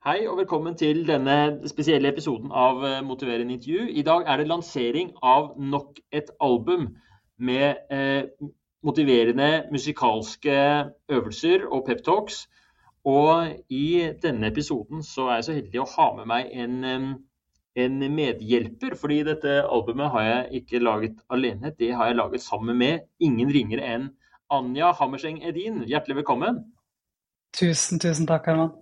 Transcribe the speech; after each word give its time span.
Hei 0.00 0.22
og 0.24 0.38
velkommen 0.38 0.72
til 0.80 1.02
denne 1.04 1.34
spesielle 1.68 2.08
episoden 2.08 2.48
av 2.56 2.78
eh, 2.88 3.02
Motiverende 3.04 3.52
intervju. 3.58 3.82
I 3.84 4.04
dag 4.08 4.22
er 4.24 4.40
det 4.40 4.46
lansering 4.48 5.10
av 5.20 5.50
nok 5.60 6.00
et 6.16 6.30
album 6.40 6.86
med 7.36 7.82
eh, 7.92 8.30
motiverende 8.80 9.50
musikalske 9.68 10.56
øvelser 11.12 11.68
og 11.68 11.84
peptalks. 11.90 12.46
Og 13.04 13.52
i 13.68 14.08
denne 14.24 14.48
episoden 14.48 15.04
så 15.04 15.28
er 15.28 15.42
jeg 15.42 15.48
så 15.50 15.58
heldig 15.60 15.84
å 15.84 15.88
ha 15.92 16.10
med 16.16 16.32
meg 16.32 16.48
en, 16.64 16.80
en 17.84 18.02
medhjelper. 18.16 18.96
Fordi 18.96 19.22
dette 19.28 19.60
albumet 19.68 20.16
har 20.16 20.28
jeg 20.30 20.64
ikke 20.64 20.84
laget 20.88 21.20
alene, 21.28 21.76
det 21.76 21.92
har 21.92 22.08
jeg 22.08 22.22
laget 22.24 22.48
sammen 22.48 22.80
med 22.80 23.04
ingen 23.20 23.52
ringere 23.52 23.84
enn 23.84 24.14
Anja 24.48 24.94
Hammerseng 24.96 25.44
Edin. 25.44 25.84
Hjertelig 25.84 26.22
velkommen. 26.24 26.70
Tusen, 27.52 28.00
tusen 28.00 28.24
takk, 28.24 28.48
Herman. 28.48 28.78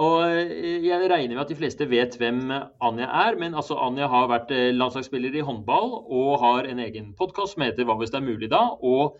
Og 0.00 0.22
eh, 0.24 0.80
jeg 0.86 1.10
regner 1.10 1.34
med 1.34 1.42
at 1.42 1.50
de 1.52 1.58
fleste 1.58 1.84
vet 1.90 2.14
hvem 2.16 2.46
Anja 2.80 3.08
er, 3.26 3.36
men 3.36 3.52
altså 3.54 3.76
Anja 3.76 4.06
har 4.08 4.30
vært 4.30 4.52
eh, 4.54 4.70
landslagsspiller 4.72 5.34
i 5.36 5.44
håndball 5.44 5.92
og 6.00 6.38
har 6.40 6.68
en 6.68 6.80
egen 6.80 7.10
podkast 7.18 7.54
som 7.54 7.66
heter 7.66 7.84
Hva 7.84 7.98
hvis 8.00 8.14
det 8.14 8.22
er 8.22 8.24
mulig 8.24 8.48
da? 8.52 8.62
Og 8.80 9.18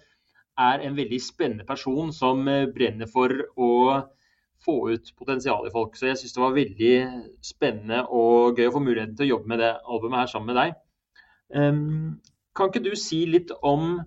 er 0.61 0.81
en 0.85 0.97
veldig 0.97 1.19
spennende 1.21 1.67
person 1.69 2.13
som 2.17 2.49
eh, 2.49 2.71
brenner 2.73 3.11
for 3.11 3.35
å 3.61 3.73
få 4.65 4.77
ut 4.95 5.13
potensial 5.19 5.69
i 5.69 5.75
folk. 5.75 5.99
Så 5.99 6.09
jeg 6.09 6.23
syns 6.23 6.39
det 6.39 6.45
var 6.45 6.57
veldig 6.57 6.95
spennende 7.45 8.07
og 8.09 8.57
gøy 8.57 8.71
å 8.71 8.75
få 8.79 8.83
muligheten 8.85 9.17
til 9.19 9.27
å 9.27 9.33
jobbe 9.35 9.53
med 9.53 9.61
det 9.61 9.73
albumet 9.83 10.23
her 10.23 10.31
sammen 10.31 10.53
med 10.53 10.61
deg. 10.61 10.77
Um, 11.53 12.21
kan 12.57 12.71
ikke 12.71 12.85
du 12.85 12.95
si 12.97 13.25
litt 13.29 13.51
om 13.61 13.99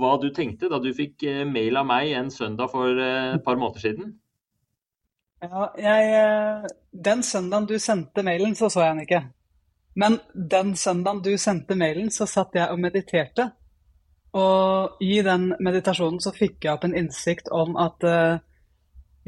hva 0.00 0.16
du 0.18 0.30
tenkte 0.34 0.70
da 0.72 0.80
du 0.82 0.88
fikk 0.96 1.22
mail 1.50 1.76
av 1.78 1.86
meg 1.86 2.14
en 2.16 2.32
søndag 2.32 2.72
for 2.72 2.96
et 2.96 3.44
par 3.44 3.60
måneder 3.60 3.84
siden? 3.84 4.14
Ja, 5.42 5.72
jeg, 5.74 6.10
eh, 6.14 6.66
den 6.92 7.22
søndagen 7.26 7.66
du 7.66 7.78
sendte 7.82 8.22
mailen, 8.22 8.54
så 8.54 8.68
så 8.70 8.84
jeg 8.84 8.94
den 8.94 9.06
ikke. 9.06 9.22
Men 9.98 10.20
den 10.34 10.76
søndagen 10.76 11.22
du 11.22 11.32
sendte 11.36 11.74
mailen, 11.74 12.10
så 12.14 12.28
satt 12.30 12.54
jeg 12.54 12.70
og 12.70 12.78
mediterte. 12.78 13.48
Og 14.38 15.02
i 15.02 15.18
den 15.26 15.50
meditasjonen 15.60 16.20
så 16.22 16.30
fikk 16.32 16.62
jeg 16.64 16.72
opp 16.72 16.86
en 16.86 16.94
innsikt 16.96 17.50
om 17.52 17.74
at 17.76 18.06
uh, 18.06 18.38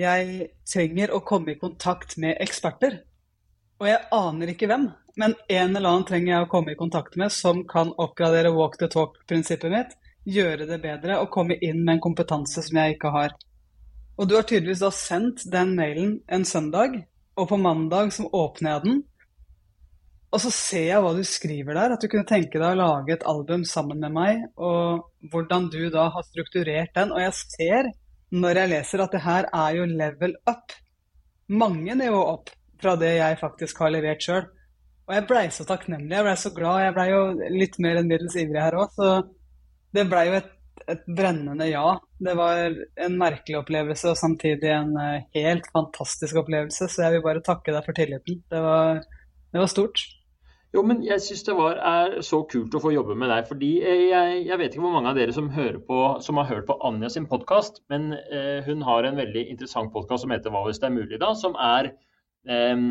jeg 0.00 0.46
trenger 0.64 1.12
å 1.12 1.20
komme 1.26 1.52
i 1.52 1.58
kontakt 1.60 2.16
med 2.16 2.38
eksperter. 2.40 3.00
Og 3.82 3.90
jeg 3.90 4.06
aner 4.14 4.52
ikke 4.54 4.70
hvem, 4.70 4.86
men 5.20 5.34
en 5.48 5.76
eller 5.76 5.90
annen 5.90 6.06
trenger 6.08 6.30
jeg 6.32 6.46
å 6.46 6.50
komme 6.54 6.72
i 6.72 6.78
kontakt 6.78 7.18
med 7.20 7.34
som 7.34 7.66
kan 7.68 7.90
oppgradere 7.98 8.54
walk 8.54 8.78
the 8.80 8.88
talk-prinsippet 8.88 9.74
mitt, 9.74 9.98
gjøre 10.24 10.70
det 10.70 10.78
bedre 10.80 11.18
og 11.20 11.32
komme 11.34 11.58
inn 11.58 11.82
med 11.82 11.98
en 11.98 12.04
kompetanse 12.06 12.64
som 12.64 12.80
jeg 12.80 12.96
ikke 12.96 13.12
har. 13.12 13.34
Og 14.14 14.28
du 14.30 14.36
har 14.36 14.46
tydeligvis 14.46 14.82
da 14.84 14.92
sendt 14.94 15.42
den 15.50 15.74
mailen 15.78 16.18
en 16.30 16.46
søndag, 16.46 17.00
og 17.34 17.48
på 17.50 17.58
mandag 17.58 18.12
så 18.14 18.28
åpner 18.30 18.76
jeg 18.76 18.84
den. 18.84 19.02
Og 20.34 20.40
så 20.42 20.50
ser 20.54 20.86
jeg 20.88 21.02
hva 21.02 21.12
du 21.14 21.22
skriver 21.26 21.76
der, 21.78 21.94
at 21.94 22.02
du 22.02 22.10
kunne 22.10 22.26
tenke 22.26 22.58
deg 22.58 22.74
å 22.74 22.78
lage 22.78 23.14
et 23.14 23.26
album 23.30 23.62
sammen 23.66 24.00
med 24.02 24.14
meg, 24.14 24.40
og 24.58 25.04
hvordan 25.30 25.68
du 25.70 25.84
da 25.94 26.08
har 26.14 26.26
strukturert 26.26 26.94
den. 26.96 27.14
Og 27.14 27.22
jeg 27.22 27.36
ser 27.42 27.90
når 28.34 28.60
jeg 28.60 28.72
leser 28.72 29.04
at 29.04 29.14
det 29.14 29.22
her 29.22 29.48
er 29.50 29.78
jo 29.78 29.86
level 29.90 30.34
up. 30.50 30.74
Mange 31.54 31.94
nivå 31.98 32.18
opp 32.32 32.50
fra 32.82 32.96
det 32.98 33.14
jeg 33.16 33.38
faktisk 33.40 33.82
har 33.84 33.94
levert 33.94 34.26
sjøl. 34.26 34.46
Og 35.04 35.14
jeg 35.14 35.26
blei 35.28 35.44
så 35.52 35.66
takknemlig, 35.68 36.16
jeg 36.16 36.26
blei 36.26 36.36
så 36.40 36.52
glad. 36.56 36.82
Jeg 36.86 36.96
blei 36.96 37.08
jo 37.10 37.22
litt 37.60 37.78
mer 37.84 38.00
enn 38.00 38.10
middels 38.10 38.36
ivrig 38.40 38.62
her 38.62 38.78
òg, 38.80 38.94
så 38.96 39.10
det 39.94 40.06
blei 40.10 40.28
jo 40.30 40.38
et 40.40 40.53
et 40.90 41.06
brennende 41.06 41.68
ja. 41.70 41.86
Det 42.24 42.34
var 42.38 42.74
en 43.06 43.16
merkelig 43.20 43.60
opplevelse 43.60 44.12
og 44.12 44.18
samtidig 44.20 44.70
en 44.72 44.92
eh, 45.00 45.24
helt 45.36 45.66
fantastisk 45.72 46.40
opplevelse. 46.42 46.88
Så 46.90 47.06
jeg 47.06 47.16
vil 47.16 47.24
bare 47.24 47.44
takke 47.44 47.74
deg 47.74 47.86
for 47.86 47.96
tilliten. 47.96 48.42
Det 48.50 48.60
var, 48.64 49.00
det 49.52 49.62
var 49.62 49.72
stort. 49.72 50.04
Jo, 50.74 50.82
men 50.82 51.04
jeg 51.06 51.22
syns 51.22 51.44
det 51.46 51.54
var, 51.54 51.78
er 51.78 52.16
så 52.26 52.40
kult 52.50 52.74
å 52.74 52.82
få 52.82 52.90
jobbe 52.90 53.14
med 53.18 53.30
deg. 53.30 53.46
fordi 53.46 53.70
jeg, 53.78 54.40
jeg, 54.48 54.58
vet 54.58 54.72
ikke 54.74 54.82
hvor 54.82 54.96
mange 54.96 55.12
av 55.12 55.18
dere 55.18 55.34
som, 55.36 55.50
på, 55.88 55.98
som 56.24 56.40
har 56.40 56.50
hørt 56.50 56.66
på 56.66 56.78
Anja 56.82 57.12
sin 57.14 57.28
podkast, 57.30 57.84
men 57.92 58.10
eh, 58.16 58.64
hun 58.66 58.82
har 58.82 59.06
en 59.06 59.20
veldig 59.20 59.44
interessant 59.52 59.92
podkast 59.94 60.26
som 60.26 60.34
heter 60.34 60.50
Hva 60.50 60.64
hvis 60.66 60.82
det 60.82 60.90
er 60.90 60.96
mulig, 60.96 61.20
da, 61.22 61.34
som 61.38 61.58
er 61.58 61.94
eh, 62.48 62.88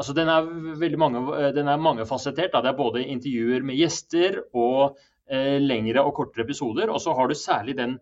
Altså, 0.00 0.14
den 0.16 0.30
er 0.32 0.46
veldig 0.80 0.96
mange, 0.96 1.20
den 1.52 1.66
er 1.68 1.80
mangefasettert. 1.82 2.54
Det 2.54 2.70
er 2.70 2.76
både 2.78 3.02
intervjuer 3.04 3.66
med 3.68 3.76
gjester 3.76 4.38
og 4.56 4.94
Eh, 5.19 5.19
lengre 5.62 6.02
og 6.02 6.14
kortere 6.18 6.44
episoder. 6.44 6.90
Og 6.90 7.00
så 7.00 7.14
har 7.14 7.28
du 7.28 7.34
særlig 7.34 7.76
den, 7.78 7.98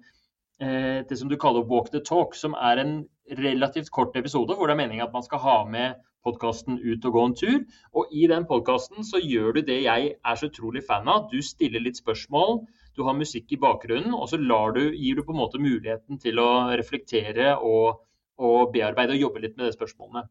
eh, 0.60 1.04
det 1.08 1.18
som 1.18 1.28
du 1.28 1.36
kaller 1.36 1.66
walk 1.68 1.90
the 1.92 2.00
talk, 2.00 2.34
som 2.34 2.54
er 2.54 2.78
en 2.78 3.08
relativt 3.38 3.90
kort 3.90 4.16
episode 4.16 4.56
hvor 4.56 4.66
det 4.66 4.76
er 4.76 4.82
meningen 4.82 5.06
at 5.06 5.12
man 5.12 5.22
skal 5.22 5.38
ha 5.38 5.64
med 5.68 5.94
podkasten 6.24 6.78
ut 6.78 7.04
og 7.04 7.12
gå 7.12 7.24
en 7.24 7.36
tur. 7.36 7.60
Og 7.94 8.12
i 8.12 8.26
den 8.26 8.46
podkasten 8.48 9.04
så 9.04 9.20
gjør 9.22 9.58
du 9.58 9.60
det 9.62 9.82
jeg 9.84 10.14
er 10.24 10.40
så 10.40 10.48
utrolig 10.50 10.84
fan 10.86 11.08
av. 11.08 11.28
Du 11.32 11.40
stiller 11.42 11.80
litt 11.84 12.00
spørsmål, 12.00 12.64
du 12.96 13.04
har 13.06 13.14
musikk 13.14 13.52
i 13.54 13.60
bakgrunnen, 13.60 14.14
og 14.14 14.28
så 14.28 14.36
du, 14.40 14.82
gir 14.96 15.16
du 15.16 15.22
på 15.22 15.32
en 15.32 15.42
måte 15.42 15.62
muligheten 15.62 16.18
til 16.18 16.38
å 16.42 16.74
reflektere 16.74 17.56
og, 17.56 18.00
og 18.38 18.72
bearbeide 18.72 19.14
og 19.14 19.22
jobbe 19.22 19.44
litt 19.44 19.56
med 19.56 19.68
de 19.68 19.76
spørsmålene. 19.76 20.26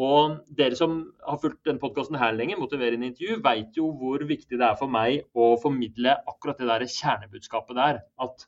Og 0.00 0.38
dere 0.56 0.76
som 0.78 0.94
har 1.20 1.40
fulgt 1.42 1.66
denne 1.68 1.82
podkasten 1.82 2.16
her 2.16 2.32
lenge, 2.32 2.56
motiverende 2.56 3.10
intervju, 3.10 3.40
vet 3.44 3.76
jo 3.76 3.90
hvor 4.00 4.24
viktig 4.24 4.56
det 4.56 4.64
er 4.64 4.78
for 4.80 4.88
meg 4.88 5.26
å 5.36 5.52
formidle 5.60 6.14
akkurat 6.30 6.60
det 6.60 6.70
der 6.70 6.86
kjernebudskapet 6.88 7.76
der. 7.76 8.00
At 8.16 8.46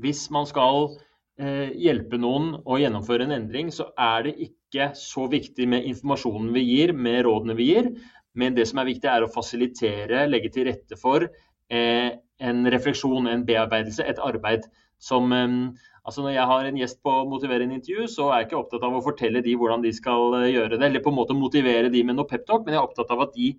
hvis 0.00 0.28
man 0.32 0.48
skal 0.48 0.94
eh, 1.36 1.74
hjelpe 1.76 2.20
noen 2.20 2.54
å 2.64 2.78
gjennomføre 2.80 3.26
en 3.28 3.36
endring, 3.36 3.72
så 3.74 3.90
er 4.00 4.30
det 4.30 4.36
ikke 4.48 4.90
så 4.96 5.26
viktig 5.28 5.68
med 5.68 5.84
informasjonen 5.90 6.54
vi 6.56 6.64
gir, 6.70 6.94
med 6.96 7.26
rådene 7.28 7.58
vi 7.58 7.68
gir. 7.74 7.92
Men 8.38 8.56
det 8.56 8.68
som 8.70 8.80
er 8.80 8.88
viktig, 8.88 9.10
er 9.12 9.26
å 9.26 9.32
fasilitere, 9.32 10.24
legge 10.30 10.54
til 10.54 10.70
rette 10.70 10.96
for 11.00 11.26
eh, 11.28 12.10
en 12.38 12.72
refleksjon, 12.72 13.28
en 13.28 13.44
bearbeidelse, 13.44 14.08
et 14.08 14.24
arbeid 14.24 14.70
som 15.02 15.32
eh, 15.36 15.52
Altså 16.08 16.22
Når 16.24 16.32
jeg 16.32 16.48
har 16.48 16.66
en 16.66 16.78
gjest 16.80 17.02
på 17.04 17.14
motiverende 17.28 17.74
intervju, 17.76 18.06
så 18.08 18.30
er 18.30 18.38
jeg 18.40 18.46
ikke 18.48 18.60
opptatt 18.62 18.84
av 18.86 18.94
å 18.96 19.04
fortelle 19.04 19.42
de 19.44 19.56
hvordan 19.60 19.82
de 19.84 19.90
skal 19.92 20.38
eh, 20.38 20.52
gjøre 20.54 20.78
det, 20.78 20.84
eller 20.86 21.02
på 21.04 21.12
en 21.12 21.18
måte 21.18 21.34
motivere 21.36 21.90
de 21.92 22.00
med 22.08 22.16
noe 22.16 22.28
peptalk, 22.28 22.62
men 22.64 22.72
jeg 22.72 22.80
er 22.80 22.86
opptatt 22.86 23.10
av 23.12 23.24
at 23.26 23.34
de 23.34 23.50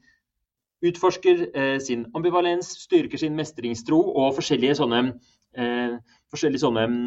utforsker 0.89 1.43
eh, 1.53 1.75
sin 1.85 2.07
ambivalens, 2.17 2.71
styrker 2.87 3.21
sin 3.21 3.35
mestringstro 3.37 3.99
og 4.01 4.31
forskjellige 4.39 4.79
sånne, 4.79 5.01
eh, 5.61 5.99
forskjellige 6.33 6.63
sånne 6.63 6.85
mm, 6.89 7.03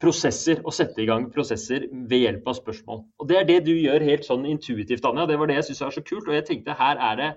prosesser, 0.00 0.62
og 0.64 0.72
sette 0.72 1.02
i 1.04 1.08
gang 1.10 1.26
prosesser 1.34 1.84
ved 1.92 2.24
hjelp 2.24 2.48
av 2.48 2.56
spørsmål. 2.62 3.02
Og 3.20 3.28
Det 3.28 3.36
er 3.40 3.50
det 3.50 3.58
du 3.66 3.74
gjør 3.74 4.06
helt 4.08 4.24
sånn 4.24 4.46
intuitivt, 4.48 5.04
Anja. 5.04 5.26
Det 5.28 5.36
var 5.40 5.50
det 5.52 5.58
jeg 5.58 5.66
syns 5.68 5.82
er 5.84 5.98
så 5.98 6.04
kult. 6.06 6.30
Og 6.30 6.38
jeg 6.38 6.46
tenkte 6.48 6.78
her 6.78 6.96
er, 7.10 7.20
det, 7.20 7.28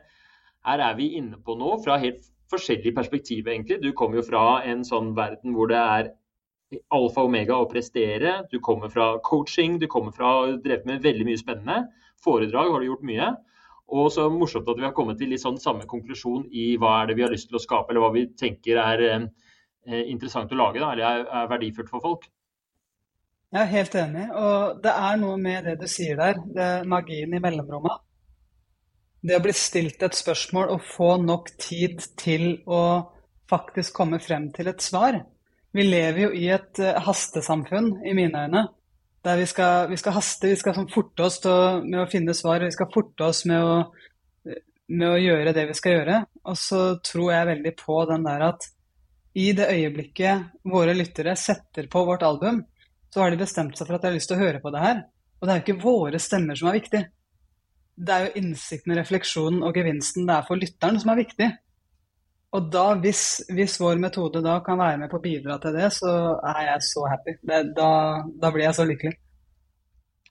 her 0.70 0.86
er 0.88 0.96
vi 0.96 1.10
inne 1.20 1.36
på 1.44 1.58
noe 1.60 1.82
fra 1.84 2.00
helt 2.00 2.24
forskjellig 2.48 2.96
perspektiv, 2.96 3.52
egentlig. 3.52 3.82
Du 3.84 3.92
kommer 3.92 4.22
jo 4.22 4.26
fra 4.30 4.62
en 4.64 4.88
sånn 4.88 5.12
verden 5.20 5.58
hvor 5.58 5.68
det 5.68 5.82
er 5.82 6.14
alfa 6.94 7.24
og 7.24 7.30
omega 7.30 7.58
å 7.58 7.68
prestere. 7.70 8.42
Du 8.52 8.60
kommer 8.64 8.92
fra 8.94 9.14
coaching, 9.24 9.78
du 9.80 9.88
kommer 9.92 10.16
fra 10.16 10.32
drevet 10.56 10.88
med 10.90 11.04
veldig 11.06 11.28
mye 11.28 11.40
spennende. 11.40 11.84
Foredrag 12.24 12.72
har 12.74 12.84
du 12.84 12.90
gjort 12.90 13.06
mye. 13.08 13.34
Og 13.98 14.10
så 14.12 14.26
morsomt 14.32 14.68
at 14.68 14.80
vi 14.80 14.84
har 14.84 14.96
kommet 14.96 15.20
til 15.20 15.32
litt 15.32 15.44
sånn 15.44 15.60
samme 15.64 15.88
konklusjon 15.88 16.50
i 16.52 16.74
hva 16.80 17.02
er 17.02 17.10
det 17.10 17.20
vi 17.20 17.24
har 17.24 17.32
lyst 17.32 17.48
til 17.48 17.60
å 17.60 17.64
skape, 17.64 17.94
eller 17.94 18.04
hva 18.04 18.10
vi 18.16 18.26
tenker 18.36 18.82
er 18.84 19.04
eh, 19.08 20.02
interessant 20.12 20.52
å 20.52 20.60
lage, 20.60 20.82
da, 20.84 20.92
eller 20.92 21.08
er, 21.08 21.24
er 21.40 21.54
verdifullt 21.54 21.94
for 21.94 22.04
folk. 22.04 22.28
Jeg 23.56 23.62
er 23.62 23.72
helt 23.72 23.96
enig, 23.96 24.26
og 24.36 24.82
det 24.84 24.92
er 24.92 25.22
noe 25.22 25.38
med 25.40 25.70
det 25.70 25.78
du 25.80 25.88
sier 25.88 26.20
der, 26.20 26.42
det 26.52 26.66
er 26.66 26.90
magien 26.92 27.32
i 27.32 27.40
mellomrommet. 27.40 28.04
Det 29.24 29.38
å 29.40 29.44
bli 29.44 29.54
stilt 29.56 30.04
et 30.04 30.20
spørsmål 30.20 30.74
og 30.76 30.84
få 30.84 31.14
nok 31.24 31.54
tid 31.56 32.04
til 32.20 32.60
å 32.68 32.82
faktisk 33.48 33.96
komme 33.96 34.20
frem 34.20 34.50
til 34.56 34.68
et 34.68 34.84
svar. 34.84 35.22
Vi 35.76 35.84
lever 35.84 36.28
jo 36.28 36.30
i 36.34 36.48
et 36.54 36.80
uh, 36.82 36.98
hastesamfunn, 37.06 37.98
i 38.08 38.14
mine 38.18 38.46
øyne. 38.48 38.68
Der 39.26 39.40
vi 39.40 39.48
skal, 39.50 39.90
vi 39.92 39.98
skal 40.00 40.16
haste, 40.16 40.52
vi 40.52 40.60
skal 40.60 40.76
sånn 40.78 40.92
forte 40.92 41.26
oss 41.26 41.42
å, 41.50 41.58
med 41.84 42.00
å 42.04 42.10
finne 42.12 42.36
svar. 42.38 42.64
Vi 42.64 42.76
skal 42.76 42.90
forte 42.94 43.28
oss 43.28 43.44
med 43.50 43.64
å, 43.64 43.74
med 44.94 45.10
å, 45.10 45.20
gjøre 45.20 45.54
det 45.58 45.68
vi 45.72 45.76
skal 45.78 45.98
gjøre. 45.98 46.22
Og 46.48 46.58
så 46.62 46.82
tror 47.04 47.34
jeg 47.34 47.50
veldig 47.52 47.74
på 47.82 48.00
den 48.12 48.24
der 48.28 48.48
at 48.48 48.70
i 49.38 49.52
det 49.58 49.68
øyeblikket 49.70 50.64
våre 50.66 50.96
lyttere 50.98 51.36
setter 51.38 51.90
på 51.92 52.02
vårt 52.08 52.24
album, 52.26 52.64
så 53.14 53.22
har 53.22 53.34
de 53.34 53.42
bestemt 53.42 53.78
seg 53.78 53.86
for 53.86 53.98
at 53.98 54.06
de 54.06 54.10
har 54.10 54.18
lyst 54.18 54.32
til 54.32 54.40
å 54.40 54.46
høre 54.46 54.62
på 54.64 54.72
det 54.74 54.82
her. 54.82 55.04
Og 55.38 55.46
det 55.46 55.54
er 55.54 55.60
jo 55.60 55.66
ikke 55.66 55.84
våre 55.84 56.22
stemmer 56.22 56.58
som 56.58 56.72
er 56.72 56.80
viktig. 56.80 57.04
Det 57.98 58.14
er 58.14 58.26
jo 58.26 58.42
innsikten, 58.42 58.96
refleksjonen 58.98 59.64
og 59.66 59.78
gevinsten 59.78 60.28
det 60.30 60.36
er 60.38 60.48
for 60.48 60.62
lytteren 60.62 61.00
som 61.02 61.14
er 61.14 61.22
viktig. 61.22 61.50
Og 62.58 62.72
da, 62.74 62.88
hvis, 63.02 63.24
hvis, 63.54 63.78
vår 63.82 64.00
metode 64.02 64.42
da 64.46 64.58
kan 64.66 64.80
være 64.82 64.98
med 65.04 65.12
på 65.12 65.20
å 65.20 65.24
bidra 65.24 65.60
til 65.62 65.76
det, 65.78 65.92
så 65.94 66.12
er 66.40 66.64
jeg 66.72 66.86
så 66.88 67.06
happy. 67.12 67.38
Det, 67.46 67.62
da, 67.78 67.90
da, 68.42 68.52
blir 68.54 68.66
jeg 68.66 68.78
så 68.78 68.86
lykkelig. 68.90 69.14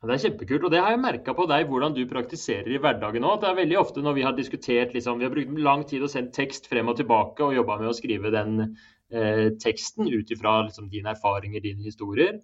Det 0.07 0.15
er 0.15 0.23
kjempekult. 0.23 0.67
og 0.67 0.75
Det 0.75 0.83
har 0.83 0.93
jeg 0.95 1.03
merka 1.03 1.35
på 1.35 1.47
deg 1.51 1.71
hvordan 1.71 1.95
du 1.97 2.03
praktiserer 2.11 2.69
i 2.71 2.81
hverdagen 2.83 3.27
òg. 3.27 3.39
Det 3.43 3.49
er 3.51 3.61
veldig 3.61 3.79
ofte 3.81 4.05
når 4.05 4.19
vi 4.19 4.27
har 4.27 4.37
diskutert 4.37 4.95
liksom, 4.95 5.19
Vi 5.21 5.27
har 5.27 5.35
brukt 5.35 5.63
lang 5.69 5.87
tid 5.89 6.05
og 6.07 6.13
sendt 6.13 6.35
tekst 6.37 6.69
frem 6.71 6.91
og 6.93 6.99
tilbake 6.99 7.47
og 7.47 7.57
jobba 7.57 7.79
med 7.81 7.91
å 7.91 7.97
skrive 7.97 8.35
den 8.35 8.61
eh, 8.67 9.49
teksten 9.63 10.11
ut 10.11 10.31
ifra 10.35 10.61
liksom, 10.67 10.91
dine 10.93 11.15
erfaringer, 11.15 11.63
dine 11.65 11.87
historier. 11.87 12.39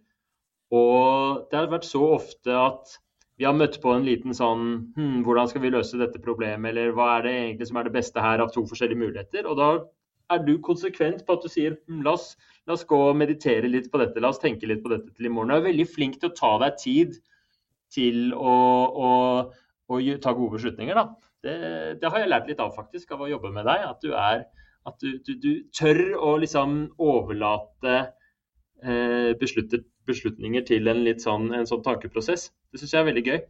Og 0.72 1.48
det 1.50 1.58
har 1.58 1.70
vært 1.70 1.90
så 1.90 2.02
ofte 2.16 2.56
at 2.56 2.96
vi 3.40 3.46
har 3.48 3.56
møtt 3.56 3.78
på 3.82 3.92
en 3.94 4.04
liten 4.06 4.34
sånn 4.36 4.64
hm, 4.96 5.22
Hvordan 5.26 5.48
skal 5.50 5.64
vi 5.64 5.72
løse 5.72 5.98
dette 6.00 6.20
problemet, 6.22 6.72
eller 6.72 6.92
hva 6.96 7.16
er 7.16 7.26
det 7.26 7.34
egentlig 7.38 7.68
som 7.70 7.80
er 7.80 7.88
det 7.88 7.96
beste 7.96 8.22
her 8.22 8.42
av 8.44 8.52
to 8.54 8.64
forskjellige 8.68 9.00
muligheter? 9.00 9.48
Og 9.48 9.58
da 9.58 9.70
er 10.32 10.44
du 10.46 10.54
konsekvent 10.64 11.24
på 11.26 11.36
at 11.36 11.44
du 11.44 11.50
sier 11.52 11.76
hm, 11.88 12.02
la, 12.06 12.14
oss, 12.16 12.36
la 12.68 12.76
oss 12.76 12.86
gå 12.88 12.98
og 13.08 13.18
meditere 13.18 13.70
litt 13.70 13.90
på 13.92 14.00
dette, 14.02 14.22
la 14.22 14.32
oss 14.32 14.40
tenke 14.42 14.68
litt 14.68 14.84
på 14.84 14.92
dette 14.92 15.10
til 15.10 15.28
i 15.28 15.32
morgen. 15.32 15.52
Du 15.52 15.58
er 15.58 15.68
veldig 15.70 15.88
flink 15.90 16.20
til 16.20 16.30
å 16.30 16.36
ta 16.38 16.54
deg 16.62 16.78
tid 16.82 17.18
til 17.92 18.32
å, 18.36 18.54
å, 19.08 19.10
å 19.92 20.00
ta 20.22 20.32
gode 20.36 20.56
beslutninger. 20.56 20.96
Da. 20.96 21.32
Det, 21.42 21.56
det, 22.00 22.08
har 22.08 22.22
jeg 22.22 22.30
lært 22.30 22.50
litt 22.50 22.62
av 22.62 22.74
faktisk, 22.76 23.12
av 23.12 23.24
å 23.24 23.30
jobbe 23.32 23.52
med 23.54 23.66
deg. 23.68 23.84
At 23.88 24.04
du, 24.04 24.12
er, 24.16 24.46
at 24.88 25.02
du, 25.02 25.18
du, 25.26 25.34
du 25.42 25.50
tør 25.76 26.00
å 26.16 26.36
liksom 26.40 26.84
overlate 27.02 27.96
eh, 28.84 29.32
beslutninger 30.08 30.64
til 30.66 30.88
en 30.90 31.02
litt 31.06 31.22
sånn, 31.24 31.50
en 31.54 31.68
sånn 31.68 31.84
tankeprosess. 31.84 32.50
Det 32.72 32.80
syns 32.80 32.94
jeg 32.94 33.00
er 33.02 33.08
veldig 33.08 33.24
gøy. 33.26 33.40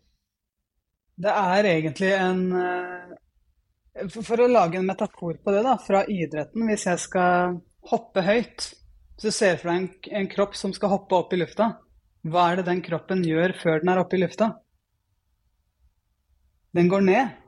Det 1.23 1.33
er 1.33 1.69
egentlig 1.69 2.13
en 2.17 2.43
eh, 2.57 4.09
For 4.09 4.41
å 4.41 4.49
lage 4.49 4.81
en 4.81 4.89
metafor 4.89 5.37
på 5.45 5.53
det, 5.55 5.63
da, 5.67 5.77
fra 5.81 6.05
idretten. 6.09 6.65
Hvis 6.71 6.87
jeg 6.89 7.03
skal 7.03 7.59
hoppe 7.93 8.25
høyt, 8.25 8.71
så 9.21 9.31
ser 9.35 9.57
du 9.57 9.63
for 9.63 9.73
deg 9.73 9.83
en, 9.83 9.89
en 10.23 10.31
kropp 10.33 10.57
som 10.59 10.73
skal 10.75 10.95
hoppe 10.95 11.19
opp 11.19 11.35
i 11.37 11.41
lufta. 11.43 11.75
Hva 12.23 12.49
er 12.51 12.61
det 12.61 12.69
den 12.71 12.83
kroppen 12.87 13.25
gjør 13.27 13.55
før 13.61 13.83
den 13.83 13.93
er 13.93 14.01
oppe 14.01 14.17
i 14.17 14.23
lufta? 14.23 14.53
Den 16.73 16.89
går 16.89 17.05
ned. 17.05 17.39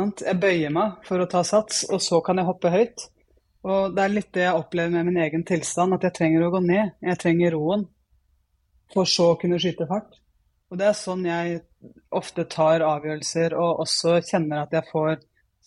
Jeg 0.00 0.38
bøyer 0.40 0.72
meg 0.72 1.00
for 1.04 1.20
å 1.20 1.28
ta 1.28 1.42
sats, 1.44 1.82
og 1.90 2.00
så 2.04 2.20
kan 2.24 2.38
jeg 2.38 2.48
hoppe 2.48 2.70
høyt. 2.72 3.08
Og 3.66 3.94
det 3.96 4.04
er 4.04 4.12
litt 4.14 4.30
det 4.32 4.46
jeg 4.46 4.56
opplever 4.56 4.92
med 4.94 5.10
min 5.10 5.20
egen 5.20 5.44
tilstand, 5.46 5.94
at 5.96 6.06
jeg 6.06 6.16
trenger 6.16 6.46
å 6.46 6.52
gå 6.54 6.62
ned. 6.64 6.94
Jeg 7.04 7.20
trenger 7.20 7.54
roen, 7.56 7.84
for 8.94 9.08
så 9.08 9.32
å 9.34 9.38
kunne 9.40 9.60
skyte 9.60 9.88
fart. 9.90 10.16
Og 10.70 10.78
det 10.80 10.86
er 10.86 10.96
sånn 10.96 11.26
jeg 11.26 11.60
ofte 12.14 12.46
tar 12.48 12.84
avgjørelser, 12.86 13.56
og 13.58 13.82
også 13.84 14.20
kjenner 14.24 14.64
at 14.64 14.74
jeg 14.76 14.88
får 14.92 15.20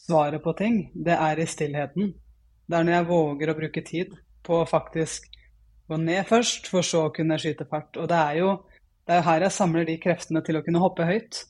svaret 0.05 0.43
på 0.43 0.55
ting. 0.57 0.79
Det 0.93 1.15
er 1.15 1.39
i 1.39 1.47
stillheten. 1.49 2.13
Det 2.65 2.77
er 2.79 2.87
når 2.87 2.97
jeg 2.97 3.09
våger 3.11 3.51
å 3.51 3.57
bruke 3.57 3.85
tid 3.85 4.13
på 4.43 4.61
å 4.61 4.67
faktisk 4.67 5.27
gå 5.91 5.99
ned 5.99 6.25
først, 6.27 6.69
for 6.71 6.85
så 6.87 7.07
å 7.07 7.13
kunne 7.13 7.37
skyte 7.39 7.67
fart. 7.69 7.99
Og 7.99 8.07
det 8.09 8.19
er 8.19 8.39
jo 8.41 8.53
det 9.03 9.17
er 9.17 9.25
her 9.27 9.43
jeg 9.43 9.51
samler 9.51 9.87
de 9.87 9.97
kreftene 9.99 10.41
til 10.47 10.57
å 10.57 10.63
kunne 10.63 10.79
hoppe 10.79 11.05
høyt. 11.07 11.41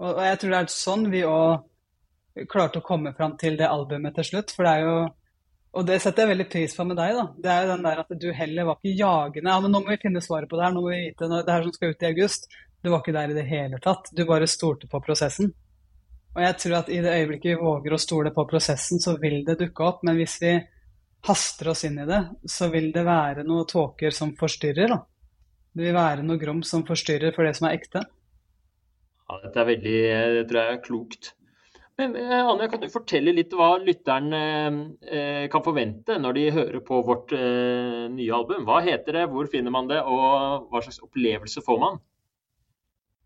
Og, 0.00 0.14
og 0.16 0.22
jeg 0.24 0.38
tror 0.40 0.54
det 0.54 0.60
er 0.60 0.72
sånn 0.72 1.10
vi 1.12 1.24
òg 1.28 2.46
klarte 2.48 2.80
å 2.80 2.86
komme 2.86 3.12
fram 3.16 3.36
til 3.40 3.58
det 3.60 3.68
albumet 3.68 4.16
til 4.16 4.30
slutt. 4.30 4.54
For 4.56 4.64
det 4.64 4.72
er 4.72 4.86
jo 4.86 4.94
Og 5.72 5.86
det 5.88 6.02
setter 6.04 6.26
jeg 6.26 6.34
veldig 6.34 6.48
pris 6.52 6.74
på 6.76 6.84
med 6.84 6.98
deg, 7.00 7.14
da. 7.16 7.24
Det 7.44 7.50
er 7.52 7.62
jo 7.64 7.70
den 7.70 7.86
der 7.86 8.00
at 8.02 8.10
du 8.20 8.28
heller 8.36 8.68
var 8.68 8.76
ikke 8.78 8.92
jagende. 8.98 9.48
Ja, 9.48 9.60
men 9.64 9.72
nå 9.72 9.80
må 9.80 9.94
vi 9.94 10.02
finne 10.02 10.20
svaret 10.24 10.50
på 10.50 10.58
det 10.58 10.66
her, 10.66 10.74
nå 10.74 10.82
må 10.84 10.92
vi 10.92 11.00
vite 11.06 11.30
det 11.32 11.48
her 11.48 11.64
som 11.64 11.72
skal 11.76 11.94
ut 11.94 12.04
i 12.04 12.10
august. 12.10 12.48
Du 12.82 12.90
var 12.90 13.00
ikke 13.00 13.14
der 13.16 13.32
i 13.32 13.36
det 13.38 13.46
hele 13.48 13.80
tatt. 13.80 14.10
Du 14.12 14.24
bare 14.28 14.50
stolte 14.50 14.90
på 14.90 15.00
prosessen. 15.04 15.52
Og 16.32 16.40
jeg 16.44 16.58
tror 16.60 16.78
at 16.80 16.92
i 16.92 17.00
det 17.04 17.14
øyeblikket 17.14 17.54
vi 17.54 17.60
våger 17.60 17.94
å 17.94 18.00
stole 18.00 18.32
på 18.36 18.44
prosessen, 18.50 19.00
så 19.00 19.16
vil 19.20 19.42
det 19.46 19.58
dukke 19.60 19.84
opp. 19.88 20.04
Men 20.04 20.16
hvis 20.20 20.38
vi 20.42 20.54
haster 21.28 21.72
oss 21.72 21.84
inn 21.88 22.00
i 22.02 22.08
det, 22.08 22.20
så 22.48 22.68
vil 22.72 22.90
det 22.92 23.04
være 23.06 23.44
noen 23.46 23.68
tåker 23.68 24.12
som 24.16 24.32
forstyrrer. 24.36 24.92
Da. 24.92 25.02
Det 25.72 25.86
vil 25.86 25.96
være 25.96 26.24
noe 26.26 26.40
grums 26.40 26.72
som 26.72 26.84
forstyrrer 26.88 27.32
for 27.36 27.48
det 27.48 27.54
som 27.56 27.68
er 27.68 27.78
ekte. 27.78 28.02
Ja, 29.28 29.38
dette 29.44 29.62
er 29.62 29.68
veldig, 29.70 30.00
det 30.36 30.48
tror 30.50 30.60
jeg 30.60 30.76
er 30.76 30.82
klokt. 30.84 31.32
Men 32.00 32.14
eh, 32.16 32.38
Anja, 32.40 32.68
kan 32.72 32.80
du 32.80 32.88
fortelle 32.92 33.34
litt 33.36 33.52
hva 33.56 33.74
lytteren 33.82 34.32
eh, 34.32 35.44
kan 35.52 35.64
forvente 35.64 36.16
når 36.20 36.38
de 36.38 36.46
hører 36.56 36.80
på 36.86 37.02
vårt 37.04 37.34
eh, 37.36 38.08
nye 38.12 38.32
album? 38.32 38.64
Hva 38.68 38.80
heter 38.86 39.20
det, 39.20 39.26
hvor 39.32 39.50
finner 39.52 39.74
man 39.74 39.90
det, 39.90 40.00
og 40.00 40.70
hva 40.72 40.82
slags 40.84 41.02
opplevelse 41.04 41.64
får 41.66 41.82
man? 41.82 42.00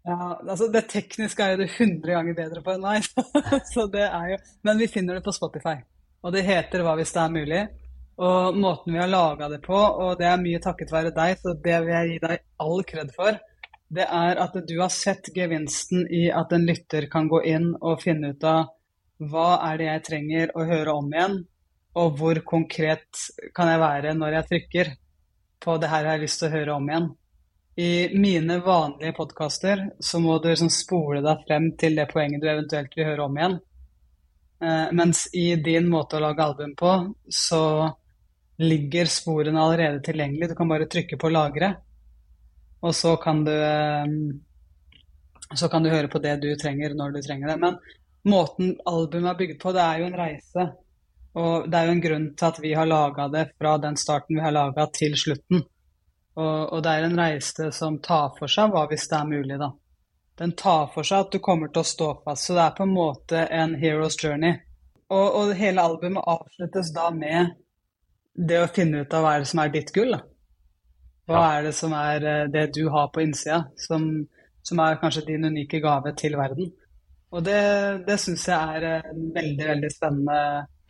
Ja, 0.07 0.37
altså 0.39 0.69
Det 0.71 0.85
tekniske 0.91 1.43
er 1.43 1.55
jo 1.55 1.65
det 1.65 1.73
100 1.73 2.13
ganger 2.13 2.39
bedre 2.39 2.63
på 2.63 2.75
enn 2.75 2.85
meg. 2.85 3.07
så 3.73 3.87
det 3.91 4.07
er 4.07 4.35
jo, 4.35 4.39
Men 4.67 4.79
vi 4.83 4.91
finner 4.91 5.19
det 5.19 5.27
på 5.27 5.35
Spotify. 5.35 5.81
Og 6.23 6.35
det 6.35 6.47
heter 6.47 6.83
Hva 6.87 6.95
hvis 6.99 7.15
det 7.15 7.23
er 7.23 7.35
mulig. 7.35 7.65
Og 8.17 8.57
måten 8.57 8.95
vi 8.95 9.01
har 9.01 9.11
laga 9.11 9.51
det 9.53 9.61
på, 9.67 9.77
og 9.77 10.15
det 10.17 10.25
er 10.31 10.41
mye 10.41 10.61
takket 10.65 10.93
være 10.95 11.13
deg, 11.13 11.37
så 11.37 11.53
det 11.53 11.81
vil 11.85 11.93
jeg 11.93 12.13
gi 12.15 12.21
deg 12.23 12.45
all 12.65 12.81
kred 12.89 13.11
for, 13.13 13.37
det 13.88 14.06
er 14.06 14.41
at 14.43 14.56
du 14.67 14.75
har 14.81 14.91
sett 14.91 15.31
gevinsten 15.35 16.06
i 16.11 16.27
at 16.35 16.53
en 16.53 16.67
lytter 16.67 17.06
kan 17.11 17.29
gå 17.31 17.43
inn 17.47 17.71
og 17.77 18.03
finne 18.03 18.33
ut 18.35 18.47
av 18.47 18.73
hva 19.23 19.50
er 19.71 19.79
det 19.79 19.87
jeg 19.87 20.06
trenger 20.09 20.56
å 20.59 20.65
høre 20.69 20.97
om 20.99 21.12
igjen, 21.12 21.37
og 21.97 22.19
hvor 22.19 22.41
konkret 22.44 23.23
kan 23.56 23.71
jeg 23.71 23.81
være 23.81 24.17
når 24.17 24.38
jeg 24.38 24.49
trykker 24.50 24.91
på 25.62 25.77
det 25.81 25.88
her 25.88 26.05
jeg 26.05 26.12
har 26.12 26.25
lyst 26.25 26.43
til 26.43 26.50
å 26.50 26.56
høre 26.56 26.75
om 26.75 26.91
igjen. 26.91 27.06
I 27.77 27.93
mine 28.17 28.59
vanlige 28.65 29.12
podkaster 29.17 29.83
så 30.00 30.21
må 30.21 30.39
du 30.41 30.49
liksom 30.49 30.73
spole 30.73 31.23
deg 31.25 31.44
frem 31.49 31.71
til 31.81 31.97
det 31.99 32.09
poenget 32.12 32.43
du 32.43 32.49
eventuelt 32.49 32.94
vil 32.97 33.09
høre 33.09 33.25
om 33.29 33.37
igjen. 33.37 33.56
Eh, 34.65 34.93
mens 34.97 35.27
i 35.37 35.49
din 35.61 35.89
måte 35.93 36.17
å 36.17 36.23
lage 36.25 36.44
album 36.44 36.73
på, 36.77 36.93
så 37.29 37.62
ligger 38.65 39.11
sporene 39.12 39.61
allerede 39.61 40.00
tilgjengelig. 40.05 40.49
Du 40.49 40.56
kan 40.56 40.69
bare 40.69 40.89
trykke 40.89 41.19
på 41.21 41.29
'lagre', 41.29 41.75
og 42.84 42.94
så 42.94 43.14
kan 43.20 43.44
du 43.46 43.55
eh, 43.55 44.17
så 45.55 45.69
kan 45.69 45.82
du 45.82 45.90
høre 45.90 46.08
på 46.08 46.19
det 46.19 46.37
du 46.43 46.49
trenger 46.58 46.94
når 46.94 47.14
du 47.14 47.23
trenger 47.23 47.52
det. 47.52 47.56
Men 47.62 47.78
måten 48.26 48.75
albumet 48.84 49.31
er 49.31 49.38
bygd 49.38 49.61
på, 49.62 49.73
det 49.73 49.84
er 49.84 50.02
jo 50.02 50.11
en 50.11 50.19
reise. 50.19 50.67
Og 51.37 51.70
det 51.70 51.78
er 51.78 51.88
jo 51.88 51.94
en 51.94 52.05
grunn 52.05 52.28
til 52.34 52.49
at 52.49 52.61
vi 52.62 52.75
har 52.75 52.88
laga 52.88 53.28
det 53.32 53.46
fra 53.58 53.76
den 53.78 53.96
starten 54.00 54.38
vi 54.38 54.43
har 54.43 54.55
laga 54.56 54.88
til 54.93 55.17
slutten. 55.19 55.62
Og, 56.37 56.73
og, 56.73 56.82
det 56.84 56.93
er 56.93 57.06
en 57.06 57.19
reise 57.19 57.70
som 57.73 57.99
tar 58.05 58.34
for 58.37 58.50
seg 58.52 58.73
hva 58.73 58.84
hvis 58.90 59.06
det 59.08 59.19
er 59.19 59.29
mulig, 59.31 59.58
da. 59.61 59.70
Den 60.37 60.52
tar 60.52 60.90
for 60.93 61.06
seg 61.06 61.25
at 61.25 61.32
du 61.32 61.40
kommer 61.40 61.70
til 61.72 61.81
å 61.81 61.90
stå 61.90 62.08
fast. 62.25 62.49
Så 62.49 62.56
det 62.56 62.64
er 62.67 62.75
på 62.76 62.84
en 62.84 62.93
måte 62.93 63.46
en 63.46 63.76
hero's 63.81 64.19
journey. 64.20 64.58
Og, 65.08 65.26
og 65.38 65.55
hele 65.56 65.84
albumet 65.84 66.26
avsluttes 66.29 66.90
da 66.93 67.08
med 67.14 67.55
det 68.37 68.58
å 68.61 68.69
finne 68.69 69.05
ut 69.05 69.14
av 69.17 69.25
hva 69.25 69.38
som 69.49 69.62
er 69.62 69.72
ditt 69.72 69.94
gull. 69.96 70.12
Da. 70.12 70.25
Hva 71.26 71.43
ja. 71.43 71.52
er 71.56 71.69
det 71.69 71.75
som 71.75 71.94
er 71.99 72.25
eh, 72.25 72.49
det 72.52 72.69
du 72.76 72.87
har 72.94 73.11
på 73.14 73.25
innsida, 73.25 73.64
som, 73.82 74.06
som 74.62 74.82
er 74.82 75.00
kanskje 75.02 75.26
din 75.32 75.49
unike 75.49 75.81
gave 75.82 76.12
til 76.19 76.38
verden. 76.38 76.70
Og 77.34 77.43
det, 77.44 77.61
det 78.06 78.19
syns 78.23 78.46
jeg 78.49 78.78
er 78.78 78.87
en 79.11 79.31
veldig, 79.34 79.67
veldig 79.73 79.90
spennende 79.93 80.40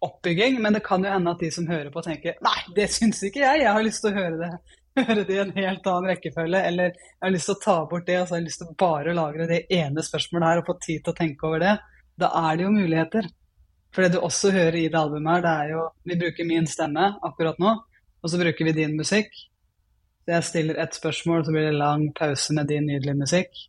oppbygging. 0.05 0.61
Men 0.63 0.77
det 0.77 0.85
kan 0.85 1.05
jo 1.05 1.13
hende 1.13 1.33
at 1.33 1.41
de 1.43 1.51
som 1.53 1.69
hører 1.69 1.91
på, 1.93 2.05
tenker 2.05 2.37
nei, 2.45 2.59
det 2.77 2.91
syns 2.93 3.23
ikke 3.27 3.43
jeg, 3.45 3.63
jeg 3.65 3.73
har 3.79 3.87
lyst 3.87 4.05
til 4.05 4.13
å 4.13 4.19
høre 4.19 4.37
det, 4.43 4.51
høre 5.09 5.25
det 5.25 5.39
i 5.39 5.41
en 5.43 5.57
helt 5.57 5.91
annen 5.93 6.11
rekkefølge. 6.13 6.63
Eller 6.71 6.93
jeg 6.93 7.25
har 7.25 7.35
lyst 7.35 7.51
til 7.51 7.57
å 7.57 7.65
ta 7.65 7.79
bort 7.89 8.07
det, 8.09 8.21
og 8.21 8.29
så 8.29 8.37
har 8.37 8.43
jeg 8.43 8.51
lyst 8.51 8.63
til 8.63 8.71
å 8.71 8.79
bare 8.85 9.17
lagre 9.17 9.49
det 9.51 9.65
ene 9.81 10.05
spørsmålet 10.05 10.51
her 10.51 10.63
og 10.63 10.71
få 10.71 10.79
tid 10.85 11.03
til 11.03 11.15
å 11.15 11.19
tenke 11.25 11.49
over 11.49 11.65
det. 11.65 11.75
Da 12.21 12.33
er 12.45 12.57
det 12.57 12.69
jo 12.69 12.77
muligheter. 12.77 13.29
For 13.95 14.05
det 14.05 14.13
du 14.13 14.23
også 14.25 14.53
hører 14.53 14.77
i 14.77 14.89
det 14.93 15.01
albumet 15.01 15.39
her, 15.39 15.45
det 15.45 15.53
er 15.57 15.69
jo 15.73 15.85
Vi 16.05 16.17
bruker 16.21 16.49
min 16.49 16.67
stemme 16.69 17.15
akkurat 17.25 17.61
nå, 17.63 17.77
og 18.21 18.29
så 18.29 18.41
bruker 18.41 18.69
vi 18.69 18.75
din 18.77 18.97
musikk. 18.99 19.33
Jeg 20.27 20.43
stiller 20.43 20.79
ett 20.83 20.97
spørsmål, 20.97 21.45
så 21.47 21.53
blir 21.55 21.69
det 21.69 21.79
lang 21.79 22.09
pause 22.17 22.55
med 22.55 22.67
din 22.67 22.89
nydelige 22.89 23.19
musikk. 23.21 23.61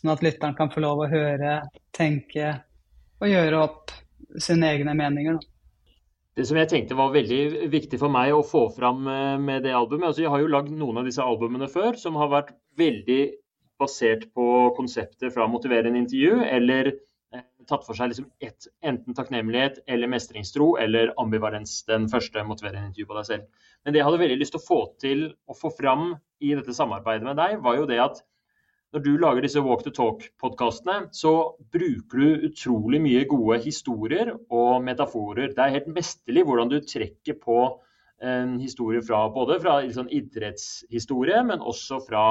Sånn 0.00 0.14
at 0.14 0.22
lytteren 0.24 0.56
kan 0.56 0.70
få 0.72 0.80
lov 0.80 1.02
å 1.04 1.10
høre, 1.10 1.60
tenke 1.92 2.54
og 3.18 3.28
gjøre 3.28 3.60
opp 3.60 3.92
sine 4.40 4.70
egne 4.72 4.94
meninger. 4.96 5.36
Da. 5.36 5.58
Det 6.38 6.46
som 6.46 6.58
jeg 6.60 6.70
tenkte 6.70 6.96
var 6.96 7.10
veldig 7.12 7.68
viktig 7.72 7.98
for 7.98 8.14
meg 8.14 8.30
å 8.30 8.44
få 8.46 8.68
fram 8.70 9.02
eh, 9.10 9.34
med 9.42 9.64
det 9.66 9.72
albumet 9.74 10.12
altså 10.12 10.22
Jeg 10.22 10.30
har 10.30 10.42
jo 10.44 10.50
lagd 10.52 10.70
noen 10.70 11.00
av 11.00 11.08
disse 11.08 11.24
albumene 11.24 11.66
før 11.72 11.98
som 11.98 12.14
har 12.20 12.30
vært 12.30 12.52
veldig 12.78 13.22
basert 13.82 14.28
på 14.34 14.46
konseptet 14.76 15.34
fra 15.34 15.48
motiverende 15.50 15.98
intervju 15.98 16.44
eller 16.46 16.92
tatt 17.68 17.84
for 17.84 17.96
seg 17.96 18.10
liksom 18.10 18.28
et, 18.44 18.68
enten 18.86 19.16
takknemlighet 19.16 19.82
eller 19.90 20.10
mestringstro 20.10 20.70
eller 20.80 21.12
ambivalens, 21.20 21.82
den 21.88 22.08
første 22.08 22.44
motiverende 22.46 22.88
intervju 22.88 23.08
på 23.10 23.18
deg 23.18 23.28
selv. 23.28 23.66
Men 23.84 23.94
det 23.94 24.00
jeg 24.00 24.08
hadde 24.08 24.22
veldig 24.22 24.38
lyst 24.40 24.54
til 24.56 24.62
å 24.62 24.68
få 24.68 24.80
til 25.02 25.24
å 25.48 25.56
få 25.56 25.72
fram 25.76 26.10
i 26.40 26.54
dette 26.56 26.74
samarbeidet 26.76 27.28
med 27.28 27.38
deg, 27.40 27.58
var 27.64 27.76
jo 27.76 27.88
det 27.90 28.00
at 28.02 28.22
når 28.96 29.04
du 29.04 29.10
lager 29.20 29.44
disse 29.44 29.60
Walk 29.60 29.82
to 29.84 29.92
Talk-podkastene, 29.92 31.10
så 31.12 31.32
bruker 31.74 32.22
du 32.22 32.46
utrolig 32.48 33.02
mye 33.04 33.26
gode 33.28 33.58
historier 33.66 34.30
og 34.48 34.78
metaforer. 34.86 35.52
Det 35.52 35.60
er 35.60 35.74
helt 35.74 35.90
mesterlig 35.92 36.46
hvordan 36.48 36.72
du 36.72 36.78
trekker 36.80 37.36
på 37.42 37.58
en 38.24 38.56
historie 38.58 39.02
fra 39.04 39.26
både 39.34 39.58
fra 39.60 39.76
liksom 39.84 40.08
idrettshistorie, 40.08 41.42
men 41.50 41.60
også 41.60 42.00
fra 42.06 42.22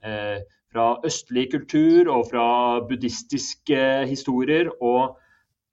eh, 0.00 0.40
fra 0.72 0.88
østlig 1.06 1.48
kultur 1.52 2.10
og 2.12 2.26
fra 2.32 2.44
buddhistiske 2.88 4.04
historier. 4.10 4.70
og 4.80 5.16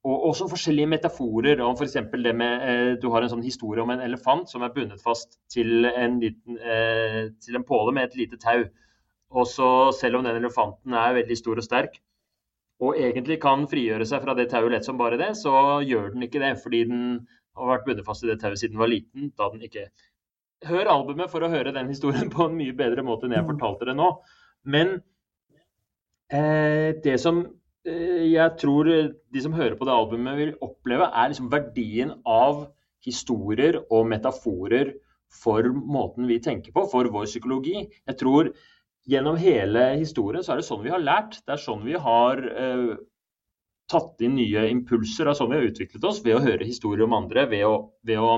og 0.06 0.26
også 0.30 0.46
forskjellige 0.46 0.86
metaforer. 0.86 1.62
om 1.62 1.76
for 1.76 1.86
det 1.86 2.36
med, 2.36 2.62
eh, 2.62 2.96
Du 3.02 3.10
har 3.10 3.24
en 3.24 3.30
sånn 3.30 3.44
historie 3.44 3.82
om 3.82 3.90
en 3.90 4.02
elefant 4.02 4.48
som 4.48 4.62
er 4.62 4.70
bundet 4.70 5.02
fast 5.02 5.40
til 5.50 5.84
en, 5.84 6.20
liten, 6.20 6.60
eh, 6.60 7.30
til 7.42 7.56
en 7.56 7.64
påle 7.64 7.92
med 7.92 8.04
et 8.04 8.16
lite 8.16 8.38
tau. 8.38 8.66
Og 9.32 9.48
så 9.48 9.92
Selv 9.92 10.18
om 10.18 10.24
den 10.24 10.36
elefanten 10.36 10.94
er 10.94 11.24
veldig 11.24 11.36
stor 11.38 11.58
og 11.58 11.64
sterk 11.64 12.00
og 12.84 12.98
egentlig 13.00 13.40
kan 13.44 13.64
frigjøre 13.72 14.06
seg 14.08 14.24
fra 14.26 14.36
det 14.36 14.50
tauet 14.52 14.74
lett 14.74 14.88
som 14.88 14.98
bare 15.00 15.20
det, 15.20 15.32
så 15.40 15.80
gjør 15.86 16.12
den 16.14 16.26
ikke 16.28 16.42
det. 16.44 16.56
Fordi 16.64 16.84
den 16.90 17.28
har 17.56 17.72
vært 17.72 17.86
bundet 17.88 18.08
fast 18.08 18.26
i 18.26 18.28
det 18.28 18.40
tauet 18.42 18.60
siden 18.60 18.76
den 18.76 18.84
var 18.84 18.92
liten, 18.92 19.32
da 19.40 19.50
den 19.54 19.64
ikke 19.68 19.88
hør 20.66 20.90
albumet 20.92 21.32
for 21.32 21.46
å 21.46 21.52
høre 21.52 21.74
den 21.76 21.92
historien 21.92 22.32
på 22.34 22.48
en 22.48 22.58
mye 22.58 22.76
bedre 22.76 23.04
måte 23.06 23.28
enn 23.28 23.36
jeg 23.38 23.46
mm. 23.46 23.54
fortalte 23.54 23.88
det 23.88 23.96
nå. 23.96 24.10
Men 24.66 24.98
eh, 26.34 26.92
det 27.04 27.18
som 27.22 27.44
eh, 27.88 28.26
jeg 28.32 28.56
tror 28.62 28.90
de 28.90 29.44
som 29.44 29.56
hører 29.56 29.78
på 29.78 29.88
det 29.88 29.96
albumet 29.96 30.40
vil 30.40 30.54
oppleve, 30.66 31.10
er 31.12 31.32
liksom 31.32 31.52
verdien 31.54 32.16
av 32.26 32.68
historier 33.06 33.84
og 33.94 34.08
metaforer 34.10 34.96
for 35.36 35.68
måten 35.70 36.30
vi 36.30 36.40
tenker 36.42 36.74
på, 36.74 36.86
for 36.90 37.10
vår 37.12 37.28
psykologi. 37.30 37.86
Jeg 38.08 38.18
tror 38.20 38.52
gjennom 39.10 39.38
hele 39.38 39.92
historien 40.00 40.44
så 40.46 40.54
er 40.56 40.62
det 40.62 40.68
sånn 40.70 40.84
vi 40.86 40.94
har 40.94 41.04
lært. 41.04 41.40
Det 41.46 41.56
er 41.56 41.62
sånn 41.62 41.86
vi 41.86 41.98
har 42.02 42.42
eh, 42.50 42.96
tatt 43.92 44.26
inn 44.26 44.38
nye 44.40 44.68
impulser. 44.72 45.30
Er 45.30 45.38
sånn 45.38 45.52
vi 45.54 45.60
har 45.60 45.70
utviklet 45.70 46.10
oss, 46.10 46.24
ved 46.26 46.40
å 46.40 46.44
høre 46.46 46.68
historier 46.68 47.06
om 47.06 47.18
andre, 47.18 47.46
ved 47.52 47.66
å, 47.68 47.76
ved 48.08 48.22
å, 48.22 48.32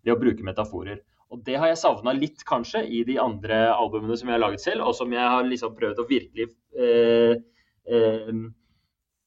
ved 0.00 0.14
å 0.14 0.20
bruke 0.20 0.46
metaforer. 0.46 1.02
Og 1.30 1.42
Det 1.46 1.58
har 1.62 1.70
jeg 1.70 1.78
savna 1.78 2.12
litt 2.16 2.42
kanskje 2.46 2.82
i 2.90 3.04
de 3.06 3.16
andre 3.22 3.68
albumene 3.70 4.16
som 4.18 4.30
jeg 4.30 4.34
har 4.34 4.42
laget 4.42 4.64
selv, 4.64 4.88
og 4.88 4.96
som 4.98 5.12
jeg 5.14 5.22
har 5.34 5.46
liksom 5.46 5.76
prøvd 5.76 6.02
å 6.02 6.08
virkelig 6.08 6.48
eh, 6.74 7.36
eh, 7.86 8.40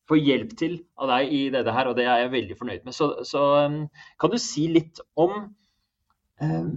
få 0.10 0.20
hjelp 0.20 0.52
til 0.60 0.76
av 1.00 1.14
deg 1.14 1.32
i 1.32 1.42
dette 1.54 1.76
her, 1.76 1.88
og 1.90 1.96
det 1.98 2.08
er 2.10 2.26
jeg 2.26 2.34
veldig 2.34 2.60
fornøyd 2.60 2.84
med. 2.84 2.96
Så, 2.96 3.10
så 3.28 3.44
um, 3.70 3.80
kan 4.20 4.34
du 4.34 4.38
si 4.42 4.66
litt 4.72 5.00
om 5.16 5.38
um, 6.44 6.76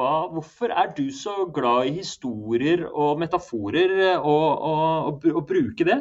hva, 0.00 0.10
hvorfor 0.32 0.72
er 0.72 0.94
du 0.96 1.04
så 1.12 1.44
glad 1.52 1.90
i 1.90 1.98
historier 2.00 2.86
og 2.88 3.20
metaforer, 3.20 3.96
og, 4.16 4.46
og, 4.70 5.12
og, 5.12 5.28
og 5.34 5.44
bruke 5.48 5.88
det? 5.88 6.00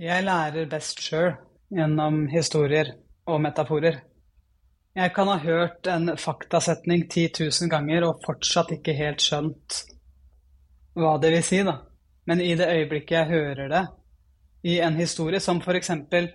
Jeg 0.00 0.24
lærer 0.24 0.68
best 0.72 1.00
sjøl 1.04 1.34
gjennom 1.72 2.26
historier 2.32 2.94
og 3.28 3.40
metaforer. 3.44 4.02
Jeg 4.92 5.14
kan 5.14 5.28
ha 5.28 5.38
hørt 5.40 5.86
en 5.88 6.16
faktasetning 6.20 7.06
10 7.08 7.30
000 7.40 7.70
ganger 7.72 8.04
og 8.04 8.20
fortsatt 8.26 8.74
ikke 8.74 8.92
helt 8.92 9.24
skjønt 9.24 9.78
hva 10.92 11.14
det 11.20 11.30
vil 11.32 11.44
si, 11.46 11.62
da. 11.64 11.78
Men 12.28 12.42
i 12.44 12.52
det 12.58 12.68
øyeblikket 12.68 13.16
jeg 13.16 13.30
hører 13.30 13.70
det 13.72 13.82
i 14.68 14.78
en 14.84 14.98
historie, 15.00 15.40
som 15.40 15.62
eksempel 15.74 16.28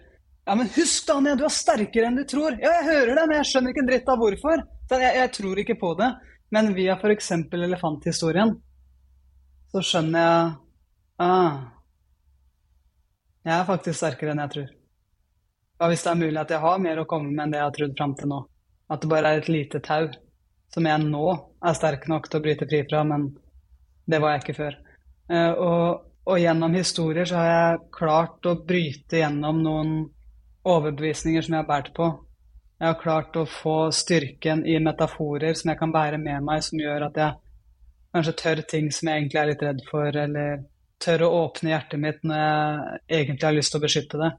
Ja, 0.48 0.56
men 0.56 0.70
husk, 0.76 1.08
Daniel, 1.08 1.38
du 1.38 1.44
er 1.44 1.52
sterkere 1.52 2.08
enn 2.08 2.16
du 2.16 2.24
tror. 2.24 2.56
Ja, 2.56 2.72
jeg 2.80 2.86
hører 2.88 3.16
det, 3.20 3.28
men 3.28 3.38
jeg 3.38 3.48
skjønner 3.50 3.74
ikke 3.74 3.82
en 3.84 3.90
dritt 3.90 4.10
av 4.10 4.22
hvorfor. 4.22 4.62
Jeg, 4.90 5.16
jeg 5.18 5.32
tror 5.36 5.60
ikke 5.60 5.76
på 5.82 5.90
det. 6.00 6.08
Men 6.56 6.72
via 6.74 6.96
f.eks. 6.96 7.32
elefanthistorien 7.52 8.54
så 9.68 9.84
skjønner 9.84 10.24
jeg 10.24 10.54
ah, 11.20 11.58
Jeg 13.44 13.56
er 13.58 13.68
faktisk 13.68 14.00
sterkere 14.00 14.32
enn 14.32 14.44
jeg 14.46 14.54
tror. 14.56 14.77
Hva 15.78 15.92
hvis 15.92 16.04
det 16.06 16.10
er 16.12 16.22
mulig 16.22 16.40
at 16.42 16.52
jeg 16.54 16.64
har 16.64 16.80
mer 16.82 17.02
å 17.02 17.10
komme 17.10 17.30
med 17.30 17.44
enn 17.44 17.54
det 17.54 17.60
jeg 17.60 17.68
har 17.68 17.76
trodd 17.76 17.98
fram 18.00 18.16
til 18.18 18.32
nå? 18.32 18.40
At 18.90 19.04
det 19.04 19.12
bare 19.12 19.32
er 19.34 19.42
et 19.42 19.52
lite 19.52 19.82
tau 19.86 20.08
som 20.74 20.88
jeg 20.90 21.04
nå 21.06 21.26
er 21.68 21.78
sterk 21.78 22.08
nok 22.12 22.28
til 22.28 22.40
å 22.40 22.44
bryte 22.44 22.68
fri 22.70 22.82
fra, 22.90 23.04
men 23.08 23.30
det 24.10 24.20
var 24.24 24.36
jeg 24.36 24.44
ikke 24.44 24.58
før. 24.58 24.78
Uh, 25.32 25.54
og, 25.54 26.06
og, 26.26 26.38
gjennom 26.40 26.76
historier 26.76 27.28
så 27.28 27.40
har 27.40 27.50
jeg 27.52 27.82
klart 27.98 28.48
å 28.48 28.56
bryte 28.68 29.20
gjennom 29.22 29.60
noen 29.64 29.92
overbevisninger 30.68 31.46
som 31.46 31.56
jeg 31.56 31.64
har 31.64 31.70
båret 31.70 31.92
på. 31.96 32.08
Jeg 32.78 32.92
har 32.92 33.02
klart 33.02 33.38
å 33.40 33.46
få 33.50 33.78
styrken 33.96 34.64
i 34.70 34.78
metaforer 34.84 35.58
som 35.58 35.72
jeg 35.72 35.80
kan 35.80 35.94
bære 35.94 36.20
med 36.22 36.46
meg, 36.46 36.64
som 36.66 36.82
gjør 36.82 37.08
at 37.10 37.22
jeg 37.22 37.38
kanskje 38.16 38.36
tør 38.42 38.64
ting 38.70 38.90
som 38.94 39.10
jeg 39.10 39.22
egentlig 39.22 39.42
er 39.42 39.50
litt 39.52 39.64
redd 39.66 39.86
for, 39.88 40.20
eller 40.26 40.66
tør 41.02 41.26
å 41.26 41.32
åpne 41.44 41.74
hjertet 41.74 42.02
mitt 42.02 42.22
når 42.26 42.38
jeg 42.42 43.22
egentlig 43.22 43.48
har 43.48 43.58
lyst 43.58 43.74
til 43.74 43.82
å 43.82 43.86
beskytte 43.86 44.22
det. 44.22 44.32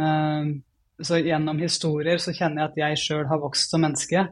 Ehm, 0.00 0.62
så 1.02 1.18
gjennom 1.18 1.58
historier 1.58 2.20
så 2.22 2.34
kjenner 2.34 2.62
jeg 2.62 2.70
at 2.70 2.80
jeg 2.82 3.02
sjøl 3.02 3.28
har 3.30 3.42
vokst 3.42 3.72
som 3.72 3.82
menneske. 3.84 4.26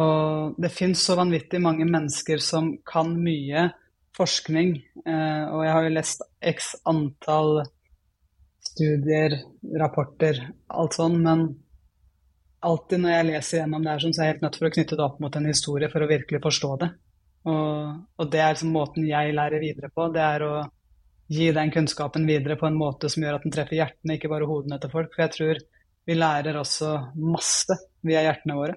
Og 0.00 0.56
det 0.58 0.72
fins 0.74 1.04
så 1.06 1.16
vanvittig 1.18 1.60
mange 1.62 1.86
mennesker 1.86 2.40
som 2.42 2.72
kan 2.88 3.12
mye 3.20 3.68
forskning. 4.16 4.76
Eh, 5.06 5.44
og 5.50 5.64
jeg 5.64 5.74
har 5.76 5.86
jo 5.86 5.94
lest 5.94 6.24
x 6.40 6.72
antall 6.88 7.62
studier, 8.64 9.36
rapporter, 9.78 10.40
alt 10.72 10.98
sånn. 10.98 11.20
Men 11.22 11.46
alltid 12.64 13.04
når 13.04 13.14
jeg 13.14 13.28
leser 13.30 13.60
gjennom 13.60 13.84
det 13.84 13.94
her, 13.94 14.04
så 14.04 14.22
er 14.22 14.28
jeg 14.28 14.34
helt 14.34 14.46
nødt 14.46 14.60
for 14.60 14.68
å 14.68 14.74
knytte 14.78 14.98
det 14.98 15.06
opp 15.06 15.20
mot 15.22 15.38
en 15.38 15.50
historie 15.50 15.90
for 15.92 16.04
å 16.04 16.10
virkelig 16.10 16.42
forstå 16.42 16.72
det. 16.82 16.90
Og, 17.44 17.98
og 18.18 18.30
det 18.32 18.40
er 18.40 18.54
liksom 18.54 18.72
måten 18.72 19.06
jeg 19.06 19.36
lærer 19.36 19.62
videre 19.62 19.92
på. 19.92 20.08
Det 20.14 20.22
er 20.24 20.46
å 20.46 20.54
gi 21.30 21.50
den 21.56 21.70
kunnskapen 21.72 22.26
videre 22.28 22.56
på 22.60 22.66
en 22.68 22.78
måte 22.78 23.08
som 23.12 23.24
gjør 23.24 23.38
at 23.38 23.46
den 23.46 23.54
treffer 23.54 23.78
hjertene, 23.78 24.16
ikke 24.16 24.30
bare 24.32 24.48
hodene 24.48 24.78
til 24.80 24.92
folk. 24.92 25.12
For 25.14 25.24
jeg 25.24 25.34
tror 25.36 25.62
vi 26.04 26.16
lærer 26.18 26.58
også 26.60 26.90
masse 27.16 27.78
via 28.04 28.24
hjertene 28.26 28.58
våre. 28.58 28.76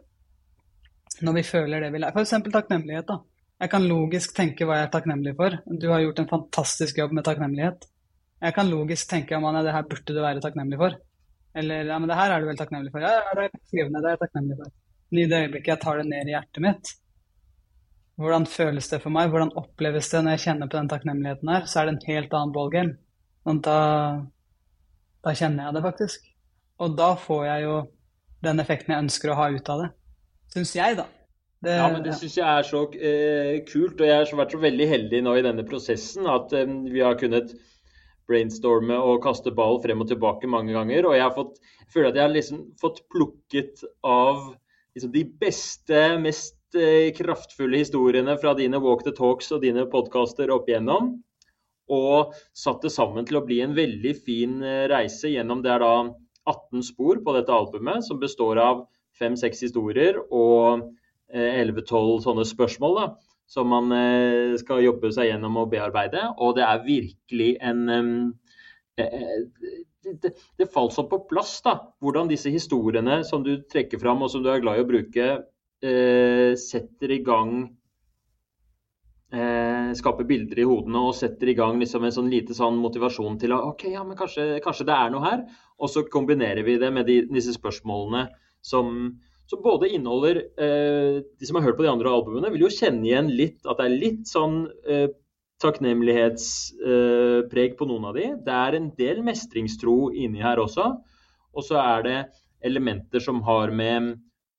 Når 1.28 1.36
vi 1.40 1.44
føler 1.44 1.84
det 1.84 1.92
vi 1.94 2.02
lærer. 2.04 2.16
F.eks. 2.16 2.36
takknemlighet. 2.54 3.08
da. 3.08 3.20
Jeg 3.58 3.74
kan 3.74 3.88
logisk 3.90 4.36
tenke 4.38 4.68
hva 4.70 4.78
jeg 4.78 4.88
er 4.88 4.94
takknemlig 4.94 5.34
for. 5.36 5.58
Du 5.66 5.90
har 5.90 6.04
gjort 6.04 6.20
en 6.22 6.30
fantastisk 6.30 7.00
jobb 7.02 7.16
med 7.18 7.26
takknemlighet. 7.26 7.88
Jeg 8.38 8.54
kan 8.54 8.70
logisk 8.70 9.10
tenke 9.10 9.36
om 9.36 9.48
det 9.56 9.74
her 9.74 9.88
burde 9.90 10.14
du 10.14 10.22
være 10.22 10.44
takknemlig 10.44 10.78
for. 10.78 10.98
Eller 11.58 11.90
ja, 11.90 11.98
men 11.98 12.10
det 12.10 12.18
her 12.20 12.32
er 12.32 12.44
du 12.44 12.52
vel 12.52 12.60
takknemlig 12.60 12.94
for. 12.94 13.02
Ja, 13.02 13.16
ja 13.18 13.34
det 13.34 13.48
er 13.48 14.10
jeg 14.14 14.22
takknemlig 14.22 14.60
for. 14.60 14.74
Men 15.10 15.22
i 15.24 15.28
det 15.32 15.42
øyeblikket 15.46 15.74
jeg 15.74 15.82
tar 15.82 15.98
det 15.98 16.10
ned 16.12 16.30
i 16.30 16.36
hjertet 16.36 16.64
mitt, 16.64 16.92
hvordan 18.18 18.48
føles 18.50 18.90
det 18.90 19.02
for 19.04 19.14
meg? 19.14 19.30
Hvordan 19.30 19.54
oppleves 19.60 20.10
det 20.10 20.24
når 20.24 20.36
jeg 20.36 20.46
kjenner 20.48 20.70
på 20.72 20.80
den 20.80 20.90
takknemligheten 20.90 21.52
her? 21.54 21.68
Så 21.70 21.82
er 21.82 21.88
det 21.88 21.94
en 21.96 22.08
helt 22.08 22.34
annen 22.34 22.56
ballgame. 22.56 22.98
Sånn, 23.46 23.62
da, 23.66 23.78
da 25.26 25.34
kjenner 25.38 25.68
jeg 25.68 25.78
det 25.78 25.84
faktisk. 25.86 26.26
Og 26.82 26.98
da 26.98 27.12
får 27.22 27.46
jeg 27.46 27.68
jo 27.68 27.78
den 28.48 28.64
effekten 28.64 28.94
jeg 28.94 29.06
ønsker 29.06 29.34
å 29.34 29.38
ha 29.38 29.48
ut 29.54 29.72
av 29.74 29.84
det. 29.84 29.92
Syns 30.56 30.74
jeg, 30.78 30.98
da. 30.98 31.06
Det, 31.62 31.74
ja, 31.74 31.88
men 31.94 32.04
det 32.06 32.18
syns 32.18 32.36
jeg 32.38 32.46
er 32.46 32.66
så 32.66 32.84
eh, 32.98 33.54
kult. 33.70 34.02
Og 34.02 34.10
jeg 34.10 34.18
har 34.18 34.42
vært 34.42 34.58
så 34.58 34.66
veldig 34.66 34.92
heldig 34.92 35.24
nå 35.26 35.38
i 35.38 35.46
denne 35.46 35.66
prosessen 35.70 36.30
at 36.30 36.54
eh, 36.58 36.76
vi 36.90 37.06
har 37.06 37.18
kunnet 37.22 37.54
brainstorme 38.28 38.98
og 38.98 39.22
kaste 39.24 39.54
ball 39.56 39.78
frem 39.84 40.02
og 40.04 40.10
tilbake 40.10 40.50
mange 40.50 40.74
ganger. 40.76 41.06
Og 41.06 41.18
jeg, 41.18 41.26
har 41.26 41.38
fått, 41.38 41.62
jeg 41.86 41.94
føler 41.94 42.12
at 42.12 42.20
jeg 42.20 42.26
har 42.26 42.36
liksom 42.36 42.66
fått 42.82 43.04
plukket 43.14 43.86
av 44.06 44.42
liksom, 44.98 45.14
de 45.14 45.28
beste, 45.46 46.06
mest 46.26 46.57
kraftfulle 47.18 47.80
historiene 47.80 48.38
fra 48.42 48.54
dine 48.58 48.80
walk 48.84 49.04
the 49.06 49.14
talks 49.16 49.52
og 49.56 49.62
dine 49.64 49.86
podkaster 49.92 50.52
opp 50.54 50.70
igjennom. 50.70 51.16
Og 51.88 52.34
satt 52.58 52.84
det 52.84 52.92
sammen 52.92 53.26
til 53.28 53.40
å 53.40 53.46
bli 53.48 53.62
en 53.64 53.76
veldig 53.78 54.14
fin 54.26 54.58
eh, 54.64 54.88
reise 54.92 55.32
gjennom 55.32 55.62
det 55.64 55.72
er 55.72 55.86
da 55.86 55.94
18 56.48 56.84
spor 56.84 57.22
på 57.24 57.36
dette 57.36 57.54
albumet, 57.54 58.04
som 58.04 58.20
består 58.20 58.60
av 58.60 58.84
fem-seks 59.18 59.64
historier 59.64 60.20
og 60.28 60.84
11-12 61.32 61.80
eh, 61.80 62.20
sånne 62.26 62.46
spørsmål 62.48 63.00
da, 63.00 63.08
som 63.48 63.72
man 63.72 63.92
skal 64.60 64.84
jobbe 64.84 65.14
seg 65.16 65.30
gjennom 65.30 65.56
og 65.62 65.70
bearbeide. 65.72 66.26
Og 66.44 66.58
det 66.58 66.66
er 66.68 66.84
virkelig 66.84 67.54
en 67.64 67.86
det, 70.22 70.34
det 70.58 70.70
falt 70.74 70.96
sånn 70.96 71.10
på 71.12 71.20
plass 71.30 71.58
da, 71.66 71.78
hvordan 72.04 72.30
disse 72.32 72.52
historiene 72.54 73.22
som 73.28 73.44
du 73.46 73.56
trekker 73.72 74.02
fram 74.02 74.24
og 74.24 74.32
som 74.34 74.44
du 74.44 74.50
er 74.52 74.64
glad 74.64 74.80
i 74.80 74.86
å 74.86 74.90
bruke, 74.90 75.28
eh, 75.28 75.44
setter 75.78 77.12
i 77.14 77.20
gang 77.22 77.52
eh, 79.34 79.94
Skaper 79.98 80.28
bilder 80.28 80.60
i 80.62 80.66
hodene 80.68 81.00
og 81.10 81.16
setter 81.18 81.48
i 81.52 81.56
gang 81.58 81.80
liksom 81.82 82.06
en 82.08 82.16
sånn 82.16 82.30
lite 82.32 82.54
sånn 82.58 82.78
motivasjon 82.82 83.40
til 83.42 83.56
å 83.56 83.64
OK, 83.72 83.84
ja, 83.94 84.04
men 84.08 84.20
kanskje, 84.20 84.44
kanskje, 84.64 84.88
det 84.90 84.98
er 84.98 85.10
noe 85.14 85.26
her. 85.26 85.40
Og 85.78 85.88
så 85.94 86.00
kombinerer 86.12 86.64
vi 86.66 86.74
det 86.82 86.92
med 86.94 87.04
de, 87.10 87.18
disse 87.30 87.54
spørsmålene 87.58 88.24
som, 88.66 88.86
som 89.50 89.64
både 89.64 89.92
inneholder 89.94 90.36
eh, 90.58 91.16
De 91.38 91.46
som 91.48 91.56
har 91.60 91.66
hørt 91.68 91.80
på 91.80 91.86
de 91.86 91.94
andre 91.94 92.12
albumene, 92.12 92.52
vil 92.54 92.66
jo 92.68 92.74
kjenne 92.74 93.06
igjen 93.08 93.30
litt 93.34 93.62
at 93.66 93.78
det 93.80 93.86
er 93.88 94.02
litt 94.06 94.26
sånn 94.30 94.56
eh, 94.88 95.10
takknemlighetspreg 95.64 97.72
eh, 97.72 97.78
på 97.78 97.84
noen 97.90 98.06
av 98.10 98.14
de. 98.18 98.26
Det 98.46 98.56
er 98.56 98.72
en 98.78 98.90
del 98.98 99.18
mestringstro 99.26 99.98
inni 100.14 100.42
her 100.44 100.58
også. 100.62 100.86
Og 101.58 101.62
så 101.66 101.76
er 101.82 102.00
det 102.06 102.18
elementer 102.68 103.20
som 103.24 103.42
har 103.46 103.68
med 103.74 104.16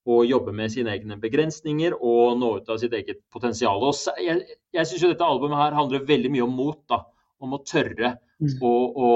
å 0.08 0.22
jobbe 0.24 0.54
med 0.56 0.72
sine 0.72 0.94
egne 0.94 1.18
begrensninger 1.20 1.96
og 1.98 2.38
nå 2.40 2.54
ut 2.60 2.70
av 2.72 2.78
sitt 2.80 2.94
eget 2.96 3.20
potensial. 3.34 3.82
Og 3.84 4.22
jeg 4.24 4.46
jeg 4.74 4.88
syns 4.88 5.04
dette 5.06 5.26
albumet 5.26 5.60
her 5.60 5.76
handler 5.76 6.06
veldig 6.08 6.30
mye 6.34 6.44
om 6.44 6.54
mot. 6.56 6.80
da, 6.90 7.02
Om 7.40 7.56
å 7.56 7.62
tørre 7.66 8.14
mm. 8.40 8.54
å, 8.64 8.72
å, 9.06 9.10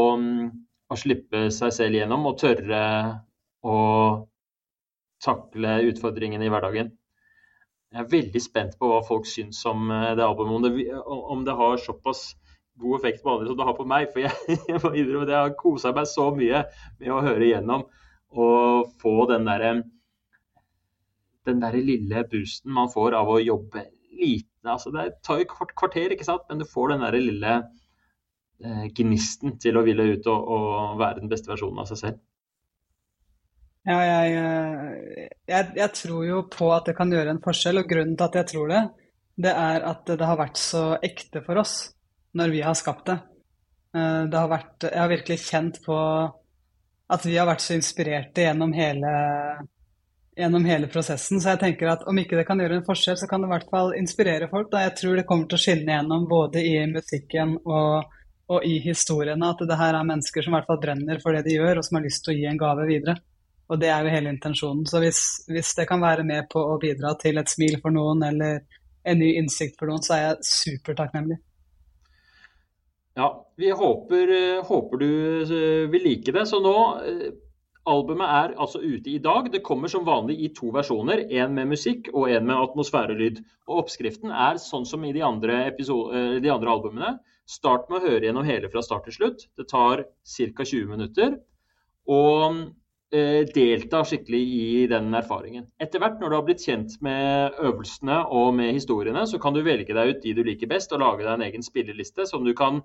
å, 0.93 0.99
slippe 0.99 1.49
seg 1.55 1.73
selv 1.75 1.99
gjennom 1.99 2.27
og 2.31 2.39
tørre 2.41 2.83
å 3.63 3.79
takle 5.23 5.79
utfordringene 5.91 6.47
i 6.47 6.53
hverdagen. 6.53 6.93
Jeg 7.93 8.01
er 8.01 8.13
veldig 8.13 8.41
spent 8.41 8.79
på 8.81 8.89
hva 8.89 9.03
folk 9.05 9.27
syns 9.29 9.61
om 9.69 9.91
eh, 9.93 10.13
det 10.17 10.25
albumet. 10.25 10.55
Om 10.57 10.63
det, 10.65 11.03
om 11.05 11.43
det 11.47 11.57
har 11.59 11.83
såpass 11.83 12.31
god 12.81 12.97
effekt 12.99 13.21
på 13.23 13.35
andre 13.35 13.51
som 13.51 13.59
det 13.59 13.67
har 13.69 13.77
på 13.77 13.87
meg. 13.87 14.09
For 14.15 14.25
jeg, 14.25 14.33
jeg, 14.71 14.81
jeg 14.81 15.35
har 15.35 15.53
kosa 15.59 15.93
meg 15.95 16.09
så 16.11 16.31
mye 16.35 16.65
med 17.03 17.13
å 17.13 17.21
høre 17.23 17.49
igjennom 17.49 17.85
og 18.33 18.95
få 19.03 19.27
den 19.29 19.45
derre 19.45 19.75
den 21.49 21.63
der 21.63 21.77
lille 21.79 22.25
boosten 22.31 22.73
man 22.75 22.91
får 22.93 23.17
av 23.19 23.31
å 23.31 23.41
jobbe 23.43 23.87
lite. 24.13 24.49
Altså 24.69 24.93
det 24.95 25.09
tar 25.27 25.41
jo 25.41 25.47
et 25.47 25.75
kvarter, 25.79 26.15
ikke 26.15 26.27
sant? 26.27 26.45
men 26.49 26.63
du 26.63 26.67
får 26.69 26.93
den 26.93 27.07
der 27.07 27.19
lille 27.19 27.55
eh, 28.63 28.85
gnisten 28.99 29.57
til 29.63 29.79
å 29.79 29.87
ville 29.87 30.07
ut 30.15 30.29
og, 30.31 30.53
og, 30.57 31.01
være 31.01 31.23
den 31.23 31.33
beste 31.33 31.53
versjonen 31.53 31.83
av 31.83 31.91
seg 31.91 32.03
selv. 32.03 32.21
Ja, 33.83 33.99
jeg, 34.07 35.31
jeg, 35.51 35.71
jeg, 35.75 35.91
tror 35.99 36.23
jo 36.23 36.45
på 36.47 36.69
at 36.71 36.87
det 36.87 36.95
kan 36.95 37.11
gjøre 37.11 37.33
en 37.35 37.43
forskjell, 37.43 37.81
og 37.81 37.89
grunnen 37.91 38.15
til 38.15 38.29
at 38.29 38.39
jeg 38.39 38.51
tror 38.53 38.71
det, 38.71 38.83
det 39.43 39.55
er 39.59 39.89
at 39.91 40.07
det 40.07 40.29
har 40.29 40.39
vært 40.39 40.61
så 40.61 40.85
ekte 41.03 41.43
for 41.43 41.59
oss 41.65 41.75
når 42.39 42.55
vi 42.55 42.63
har 42.63 42.79
skapt 42.79 43.11
det. 43.11 43.19
Eh, 43.97 44.23
det 44.31 44.39
har 44.39 44.53
vært, 44.53 44.87
jeg 44.87 45.01
har 45.01 45.11
virkelig 45.11 45.41
kjent 45.43 45.83
på 45.85 45.99
at 47.13 47.27
vi 47.27 47.37
har 47.37 47.49
vært 47.49 47.65
så 47.65 47.77
inspirerte 47.77 48.47
gjennom 48.47 48.73
hele, 48.77 49.13
gjennom 50.37 50.65
hele 50.65 50.89
prosessen. 50.89 51.41
Så 51.41 51.53
jeg 51.53 51.61
tenker 51.61 51.93
at 51.93 52.07
om 52.09 52.19
ikke 52.19 52.39
det 52.39 52.47
kan 52.49 52.61
gjøre 52.61 52.81
en 52.81 52.87
forskjell, 52.87 53.19
så 53.21 53.29
kan 53.31 53.43
det 53.43 53.51
i 53.51 53.53
hvert 53.53 53.71
fall 53.73 53.93
inspirere 53.99 54.49
folk. 54.51 54.71
Da. 54.73 54.87
Jeg 54.87 54.97
tror 55.01 55.19
det 55.19 55.27
kommer 55.29 55.51
til 55.51 55.59
å 55.59 55.65
skinne 55.65 55.97
gjennom 55.97 56.25
både 56.31 56.65
i 56.65 56.75
musikken 56.91 57.59
og, 57.63 58.15
og 58.53 58.67
i 58.69 58.79
historiene 58.85 59.53
at 59.53 59.63
det 59.69 59.79
her 59.81 59.99
er 59.99 60.09
mennesker 60.09 60.45
som 60.45 60.55
i 60.55 60.59
hvert 60.59 60.71
fall 60.71 60.81
brenner 60.83 61.21
for 61.23 61.37
det 61.37 61.45
de 61.49 61.59
gjør, 61.59 61.79
og 61.81 61.87
som 61.87 62.01
har 62.01 62.07
lyst 62.09 62.25
til 62.25 62.35
å 62.35 62.39
gi 62.39 62.49
en 62.49 62.63
gave 62.65 62.89
videre. 62.89 63.19
Og 63.73 63.81
det 63.81 63.89
er 63.89 64.05
jo 64.05 64.13
hele 64.13 64.33
intensjonen. 64.33 64.85
Så 64.89 65.01
hvis, 65.01 65.23
hvis, 65.49 65.73
det 65.79 65.89
kan 65.89 66.03
være 66.03 66.25
med 66.29 66.49
på 66.53 66.61
å 66.61 66.81
bidra 66.81 67.15
til 67.21 67.41
et 67.41 67.53
smil 67.53 67.79
for 67.85 67.95
noen, 67.95 68.25
eller 68.27 68.61
en 69.09 69.19
ny 69.19 69.33
innsikt 69.39 69.79
for 69.81 69.91
noen, 69.91 70.03
så 70.05 70.17
er 70.17 70.27
jeg 70.27 70.51
supertakknemlig. 70.51 71.39
Ja, 73.17 73.29
vi 73.61 73.69
håper, 73.77 74.31
håper, 74.65 75.01
du 75.01 75.09
eh, 75.45 75.89
vil 75.93 76.07
like 76.07 76.33
det. 76.33 76.45
Så 76.49 76.61
nå 76.65 76.77
eh, 77.05 77.33
Albumet 77.89 78.29
er 78.29 78.55
altså 78.63 78.79
ute 78.79 79.11
i 79.11 79.19
dag. 79.19 79.49
Det 79.53 79.65
kommer 79.67 79.91
som 79.91 80.07
vanlig 80.07 80.39
i 80.45 80.51
to 80.55 80.71
versjoner. 80.75 81.25
En 81.35 81.55
med 81.55 81.73
musikk 81.73 82.13
og 82.15 82.31
en 82.31 82.47
med 82.47 82.57
atmosfærelyd. 82.57 83.41
Og 83.69 83.83
Oppskriften 83.83 84.31
er 84.31 84.61
sånn 84.63 84.87
som 84.87 85.05
i 85.05 85.13
de 85.13 85.25
andre, 85.27 85.65
eh, 85.67 86.41
de 86.41 86.53
andre 86.53 86.71
albumene. 86.71 87.19
Start 87.47 87.91
med 87.91 88.01
å 88.01 88.07
høre 88.07 88.29
gjennom 88.29 88.47
hele 88.47 88.71
fra 88.71 88.83
start 88.83 89.05
til 89.11 89.19
slutt. 89.19 89.49
Det 89.57 89.67
tar 89.69 90.05
ca. 90.05 90.65
20 90.65 90.87
minutter. 90.87 91.41
Og 92.07 92.73
Eh, 93.13 93.43
delta 93.53 93.99
skikkelig 94.09 94.39
i 94.41 94.87
den 94.89 95.13
erfaringen. 95.13 95.67
Etter 95.85 96.01
hvert, 96.01 96.15
når 96.17 96.31
du 96.31 96.35
har 96.39 96.45
blitt 96.47 96.63
kjent 96.65 96.95
med 97.05 97.59
øvelsene 97.61 98.23
og 98.33 98.55
med 98.57 98.71
historiene, 98.73 99.27
så 99.29 99.37
kan 99.41 99.53
du 99.53 99.61
velge 99.67 99.93
deg 99.93 100.15
ut 100.15 100.23
de 100.23 100.33
du 100.33 100.41
liker 100.47 100.71
best, 100.71 100.95
og 100.97 101.03
lage 101.03 101.27
deg 101.27 101.35
en 101.35 101.45
egen 101.45 101.67
spilleliste 101.67 102.25
som 102.31 102.47
du 102.47 102.55
kan 102.57 102.81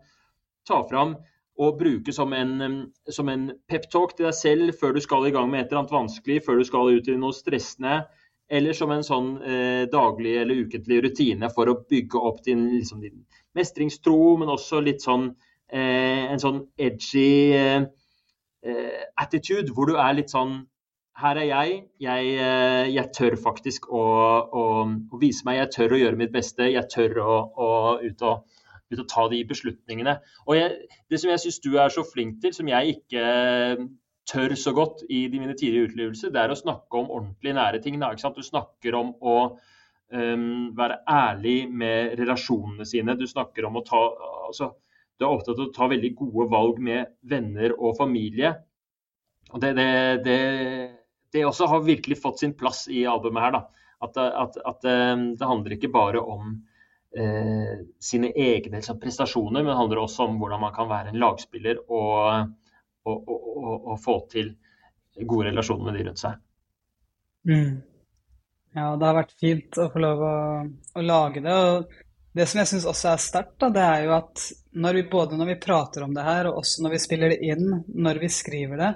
ta 0.67 0.81
fram 0.89 1.15
og 1.57 1.79
bruke 1.79 2.13
som 2.13 2.33
en, 2.37 2.77
som 3.09 3.29
en 3.33 3.49
peptalk 3.69 4.15
til 4.15 4.27
deg 4.27 4.37
selv 4.37 4.77
før 4.77 4.93
du 4.95 5.01
skal 5.03 5.27
i 5.27 5.33
gang 5.33 5.49
med 5.51 5.63
et 5.63 5.71
eller 5.71 5.83
annet 5.83 5.95
vanskelig, 5.95 6.43
før 6.45 6.61
du 6.61 6.67
skal 6.67 6.93
ut 6.93 7.09
i 7.09 7.17
noe 7.17 7.35
stressende, 7.35 7.99
eller 8.47 8.77
som 8.77 8.93
en 8.93 9.03
sånn 9.03 9.33
eh, 9.43 9.83
daglig 9.91 10.37
eller 10.41 10.63
ukentlig 10.67 11.01
rutine 11.03 11.49
for 11.51 11.67
å 11.67 11.79
bygge 11.89 12.21
opp 12.29 12.43
din, 12.45 12.69
liksom, 12.77 13.01
din 13.03 13.25
mestringstro, 13.57 14.37
men 14.39 14.53
også 14.53 14.79
litt 14.85 15.03
sånn 15.03 15.31
eh, 15.73 16.29
en 16.29 16.43
sånn 16.43 16.61
edgy 16.79 17.29
eh, 17.57 17.87
Eh, 18.67 19.03
attitude, 19.15 19.71
hvor 19.73 19.87
du 19.87 19.95
er 20.01 20.15
litt 20.17 20.33
sånn 20.33 20.57
her 21.21 21.37
er 21.39 21.47
jeg. 21.47 21.75
Jeg, 22.03 22.31
eh, 22.41 22.87
jeg 22.91 23.11
tør 23.15 23.37
faktisk 23.39 23.87
å, 23.93 24.01
å, 24.43 24.63
å, 25.13 25.19
vise 25.21 25.45
meg. 25.47 25.61
Jeg 25.61 25.73
tør 25.75 25.95
å 25.95 25.99
gjøre 26.01 26.19
mitt 26.19 26.33
beste. 26.33 26.67
Jeg 26.73 26.89
tør 26.91 27.21
å, 27.23 27.37
å 27.53 27.69
ut, 28.01 28.25
og, 28.27 28.56
ut 28.91 29.03
å 29.03 29.07
ta 29.09 29.27
de 29.31 29.43
beslutningene. 29.47 30.17
Og 30.47 30.57
jeg, 30.57 30.75
Det 31.09 31.19
som 31.21 31.31
jeg 31.31 31.43
syns 31.43 31.59
du 31.63 31.71
er 31.77 31.93
så 31.93 32.03
flink 32.07 32.41
til, 32.41 32.53
som 32.55 32.67
jeg 32.71 32.97
ikke 32.97 33.23
tør 34.27 34.55
så 34.59 34.73
godt 34.75 35.05
i 35.09 35.27
de 35.31 35.39
mine 35.39 35.55
tidlige 35.55 35.91
utlevelser, 35.91 36.31
det 36.31 36.41
er 36.41 36.51
å 36.51 36.59
snakke 36.59 36.99
om 36.99 37.11
ordentlig 37.11 37.55
nære 37.55 37.81
ting. 37.83 37.99
Du 37.99 38.43
snakker 38.43 38.95
om 38.99 39.13
å 39.21 39.37
um, 40.11 40.75
være 40.75 40.99
ærlig 41.07 41.59
med 41.71 42.17
relasjonene 42.19 42.85
sine. 42.85 43.15
Du 43.15 43.27
snakker 43.27 43.67
om 43.67 43.79
å 43.79 43.85
ta 43.87 44.03
altså, 44.47 44.73
du 45.17 45.25
er 45.25 45.33
opptatt 45.33 45.57
av 45.57 45.69
å 45.69 45.73
ta 45.73 45.87
veldig 45.89 46.13
gode 46.17 46.47
valg 46.51 46.79
med 46.83 47.15
venner 47.25 47.73
og 47.77 47.95
familie. 47.97 48.53
Og 49.53 49.61
det, 49.63 49.73
det, 49.77 49.89
det, 50.27 50.39
det 51.33 51.45
også 51.47 51.69
har 51.71 51.87
virkelig 51.87 52.19
fått 52.21 52.43
sin 52.43 52.53
plass 52.57 52.85
i 52.91 53.05
albumet 53.09 53.47
her. 53.47 53.55
da. 53.55 53.63
At, 54.05 54.19
at, 54.21 54.59
at 54.61 54.85
eh, 54.85 55.15
det 55.39 55.47
handler 55.49 55.73
ikke 55.73 55.89
bare 55.89 56.21
om 56.21 56.59
eh, 57.17 57.73
sine 57.99 58.31
egne 58.31 58.79
liksom, 58.79 58.99
prestasjoner, 59.01 59.61
men 59.61 59.71
det 59.71 59.77
handler 59.81 60.03
også 60.03 60.27
om 60.27 60.39
hvordan 60.41 60.63
man 60.63 60.73
kan 60.75 60.89
være 60.89 61.13
en 61.13 61.21
lagspiller 61.21 61.83
og, 61.87 62.55
og, 63.07 63.29
og, 63.35 63.75
og 63.93 64.01
få 64.03 64.17
til 64.31 64.55
gode 65.25 65.49
relasjoner 65.49 65.89
med 65.89 65.97
de 65.97 66.07
rundt 66.07 66.21
seg. 66.21 66.41
Mm. 67.47 67.77
Ja, 68.77 68.91
det 68.93 69.07
har 69.07 69.15
vært 69.17 69.37
fint 69.39 69.79
å 69.81 69.87
få 69.93 70.01
lov 70.03 70.21
å, 70.21 70.35
å 70.99 71.05
lage 71.05 71.41
det. 71.41 71.55
og 71.55 72.03
det 72.37 72.45
som 72.45 72.59
jeg 72.61 72.69
syns 72.69 72.85
også 72.85 73.09
er 73.09 73.21
sterkt, 73.21 73.63
det 73.73 73.81
er 73.81 74.03
jo 74.05 74.13
at 74.17 74.43
når 74.77 74.99
vi, 74.99 75.03
både 75.09 75.37
når 75.39 75.51
vi 75.53 75.61
prater 75.61 76.03
om 76.05 76.13
det 76.13 76.25
her, 76.25 76.49
og 76.49 76.59
også 76.61 76.83
når 76.85 76.93
vi 76.93 76.99
spiller 77.01 77.33
det 77.33 77.39
inn, 77.49 77.71
når 77.97 78.21
vi 78.21 78.29
skriver 78.33 78.81
det 78.83 78.91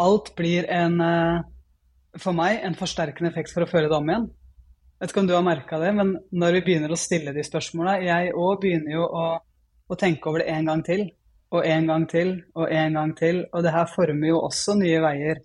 Alt 0.00 0.30
blir 0.38 0.68
en, 0.70 1.00
eh, 1.02 1.40
for 2.22 2.36
meg, 2.38 2.60
en 2.62 2.76
forsterkende 2.78 3.32
effekt 3.32 3.50
for 3.50 3.66
å 3.66 3.68
føle 3.68 3.90
det 3.90 3.96
om 3.96 4.08
igjen. 4.08 4.28
Vet 4.98 5.12
ikke 5.12 5.22
om 5.22 5.28
du 5.28 5.36
har 5.36 5.44
merka 5.46 5.78
det, 5.78 5.92
men 5.94 6.16
når 6.34 6.56
vi 6.56 6.64
begynner 6.66 6.90
å 6.90 6.98
stille 6.98 7.30
de 7.34 7.44
spørsmåla 7.46 8.00
Jeg 8.02 8.32
òg 8.34 8.64
begynner 8.64 8.96
jo 8.96 9.04
å, 9.06 9.26
å, 9.86 9.98
tenke 9.98 10.30
over 10.30 10.42
det 10.42 10.50
en 10.50 10.66
gang 10.66 10.82
til, 10.86 11.04
og 11.54 11.66
en 11.66 11.86
gang 11.86 12.06
til, 12.10 12.32
og 12.58 12.72
en 12.74 12.98
gang 12.98 13.12
til. 13.18 13.44
Og 13.52 13.62
det 13.64 13.74
her 13.76 13.86
former 13.92 14.32
jo 14.32 14.40
også 14.42 14.74
nye 14.80 14.98
veier, 15.04 15.38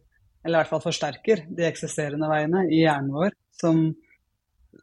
eller 0.43 0.57
i 0.57 0.59
hvert 0.59 0.73
fall 0.73 0.83
forsterker 0.87 1.45
de 1.53 1.67
eksisterende 1.69 2.31
veiene 2.31 2.65
i 2.71 2.81
hjernen 2.81 3.13
vår, 3.13 3.37
som, 3.61 3.85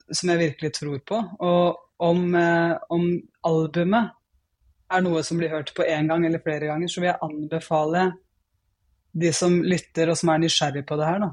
som 0.06 0.33
jeg 0.33 0.42
virkelig 0.46 0.72
tror 0.78 1.02
på. 1.11 1.18
Og 1.42 2.06
om, 2.06 2.22
eh, 2.38 2.78
om, 2.94 3.11
albumet 3.50 4.14
er 4.90 5.02
noe 5.02 5.24
som 5.26 5.38
blir 5.40 5.50
hørt 5.52 5.74
på 5.74 5.83
én 5.83 6.09
gang 6.09 6.24
eller 6.26 6.42
flere 6.46 6.70
ganger, 6.70 6.88
så 6.88 7.02
vil 7.02 7.11
jeg 7.11 7.22
anbefale 7.26 8.06
de 9.11 9.35
som 9.35 9.59
lytter 9.66 10.12
og 10.12 10.18
som 10.18 10.30
er 10.30 10.44
nysgjerrig 10.44 10.87
på 10.87 10.96
det 10.96 11.11
her, 11.11 11.24
da, 11.26 11.33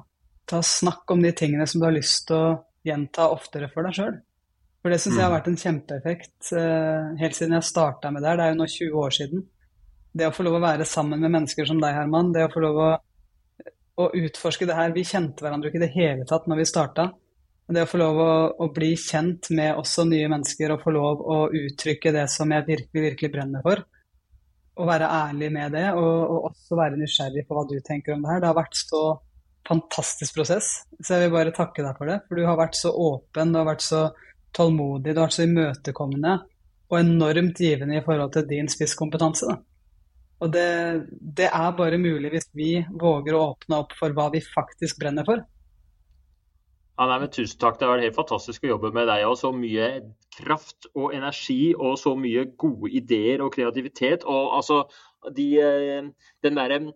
ta 0.49 0.61
snakk 0.65 1.13
om 1.13 1.21
de 1.21 1.31
tingene 1.37 1.67
som 1.69 1.81
du 1.81 1.85
har 1.85 1.95
lyst 1.95 2.25
til 2.31 2.41
å 2.41 2.55
gjenta 2.87 3.27
oftere 3.33 3.69
for 3.73 3.87
deg 3.87 3.97
sjøl. 3.97 4.17
For 4.81 4.93
det 4.93 5.01
syns 5.01 5.17
jeg 5.17 5.25
har 5.25 5.31
mm. 5.31 5.35
vært 5.35 5.47
en 5.51 5.59
kjempeeffekt 5.59 6.49
uh, 6.55 7.13
helt 7.19 7.35
siden 7.35 7.57
jeg 7.57 7.67
starta 7.67 8.11
med 8.13 8.23
det 8.23 8.31
her. 8.31 8.39
Det 8.39 8.45
er 8.45 8.53
jo 8.53 8.59
nå 8.61 8.67
20 8.71 9.01
år 9.03 9.15
siden. 9.17 9.45
Det 10.17 10.27
å 10.29 10.33
få 10.33 10.45
lov 10.47 10.57
å 10.57 10.63
være 10.63 10.87
sammen 10.87 11.21
med 11.21 11.33
mennesker 11.33 11.67
som 11.67 11.81
deg, 11.81 11.95
Herman, 11.97 12.31
det 12.33 12.45
å 12.47 12.51
få 12.53 12.63
lov 12.63 12.79
å, 12.81 12.89
å 14.01 14.09
utforske 14.17 14.67
det 14.69 14.77
her 14.77 14.93
Vi 14.95 15.03
kjente 15.05 15.43
hverandre 15.43 15.69
ikke 15.69 15.81
i 15.81 15.85
det 15.85 15.93
hele 15.97 16.27
tatt 16.29 16.47
når 16.49 16.61
vi 16.61 16.69
starta. 16.69 17.09
Det 17.67 17.83
å 17.83 17.89
få 17.89 17.99
lov 17.99 18.21
å, 18.23 18.31
å, 18.63 18.69
bli 18.71 18.93
kjent 18.95 19.49
med 19.57 19.75
også 19.75 20.05
nye 20.07 20.29
mennesker 20.31 20.71
og 20.71 20.85
få 20.85 20.93
lov 20.95 21.19
å 21.19 21.39
uttrykke 21.51 22.13
det 22.15 22.23
som 22.31 22.51
jeg 22.55 22.63
virkelig, 22.69 23.03
virkelig 23.09 23.33
brenner 23.33 23.65
for. 23.65 23.83
Og 24.77 24.87
være 24.87 25.09
ærlig 25.11 25.49
med 25.51 25.75
det, 25.75 25.87
og, 25.97 26.13
og, 26.23 26.51
også 26.53 26.77
være 26.79 26.99
nysgjerrig 27.01 27.43
på 27.43 27.57
hva 27.57 27.65
du 27.67 27.75
tenker 27.83 28.15
om 28.15 28.23
det 28.23 28.31
her. 28.31 28.43
Det 28.45 28.51
har 28.53 28.59
vært 28.61 28.79
så 28.79 29.01
fantastisk 29.67 30.37
prosess, 30.37 30.69
så 31.03 31.17
jeg 31.17 31.27
vil 31.27 31.35
bare 31.35 31.55
takke 31.55 31.83
deg 31.83 31.97
for 31.99 32.09
det. 32.09 32.21
For 32.27 32.39
du 32.39 32.45
har 32.47 32.59
vært 32.59 32.77
så 32.79 32.91
åpen, 32.91 33.51
du 33.53 33.59
har 33.59 33.67
vært 33.67 33.85
så 33.85 34.03
tålmodig, 34.55 35.11
du 35.11 35.19
har 35.19 35.27
vært 35.27 35.37
så 35.37 35.47
imøtekommende 35.47 36.37
og 36.87 36.99
enormt 37.01 37.59
givende 37.59 37.99
i 37.99 38.05
forhold 38.05 38.31
til 38.35 38.47
din 38.47 38.69
spisskompetanse. 38.71 39.51
Da. 39.51 39.57
Og 40.45 40.53
det, 40.53 40.69
det 41.37 41.49
er 41.49 41.77
bare 41.77 41.99
mulig 41.99 42.31
hvis 42.33 42.49
vi 42.55 42.71
våger 43.01 43.35
å 43.35 43.43
åpne 43.51 43.81
opp 43.83 43.95
for 43.97 44.13
hva 44.15 44.29
vi 44.33 44.43
faktisk 44.45 45.01
brenner 45.01 45.27
for. 45.27 45.41
Ja, 46.97 47.05
nei, 47.05 47.19
men 47.21 47.29
Tusen 47.33 47.59
takk. 47.61 47.77
Det 47.77 47.85
har 47.85 47.93
vært 47.93 48.07
helt 48.07 48.17
fantastisk 48.17 48.63
å 48.65 48.71
jobbe 48.71 48.89
med 48.95 49.05
deg. 49.09 49.25
og 49.27 49.35
Så 49.37 49.51
mye 49.53 49.89
kraft 50.37 50.87
og 50.95 51.13
energi 51.13 51.75
og 51.75 51.97
så 52.01 52.15
mye 52.17 52.47
gode 52.57 52.89
ideer 52.97 53.43
og 53.45 53.51
kreativitet. 53.53 54.25
Og 54.25 54.55
altså, 54.57 54.79
de, 55.35 55.45
eh, 55.61 56.31
den 56.45 56.57
uh, 56.57 56.89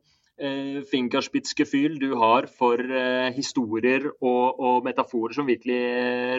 fingerspitzgefühl 0.90 2.00
du 2.02 2.16
har 2.18 2.48
for 2.50 2.80
uh, 2.80 3.30
historier 3.36 4.08
og, 4.10 4.60
og, 4.60 4.78
metaforer 4.86 5.36
som 5.38 5.46
virkelig 5.46 5.82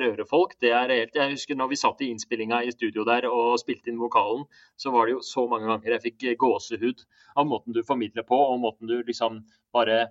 rører 0.02 0.26
folk. 0.26 0.56
det 0.60 0.72
er 0.74 0.90
helt, 0.90 1.14
Jeg 1.14 1.36
husker 1.36 1.54
når 1.54 1.68
vi 1.70 1.78
satt 1.78 2.00
i 2.02 2.08
innspillinga 2.10 2.62
i 2.64 2.72
studio 2.72 3.04
der 3.04 3.28
og 3.30 3.60
spilte 3.60 3.92
inn 3.92 4.00
vokalen, 4.00 4.44
så 4.76 4.90
var 4.90 5.06
det 5.06 5.18
jo 5.18 5.22
så 5.22 5.46
mange 5.46 5.70
ganger 5.70 5.94
jeg 5.94 6.04
fikk 6.08 6.26
gåsehud 6.40 7.04
av 7.36 7.46
måten 7.46 7.76
du 7.76 7.84
formidler 7.86 8.26
på, 8.26 8.34
og 8.34 8.58
måten 8.60 8.90
du 8.90 9.02
liksom 9.06 9.44
bare 9.72 10.08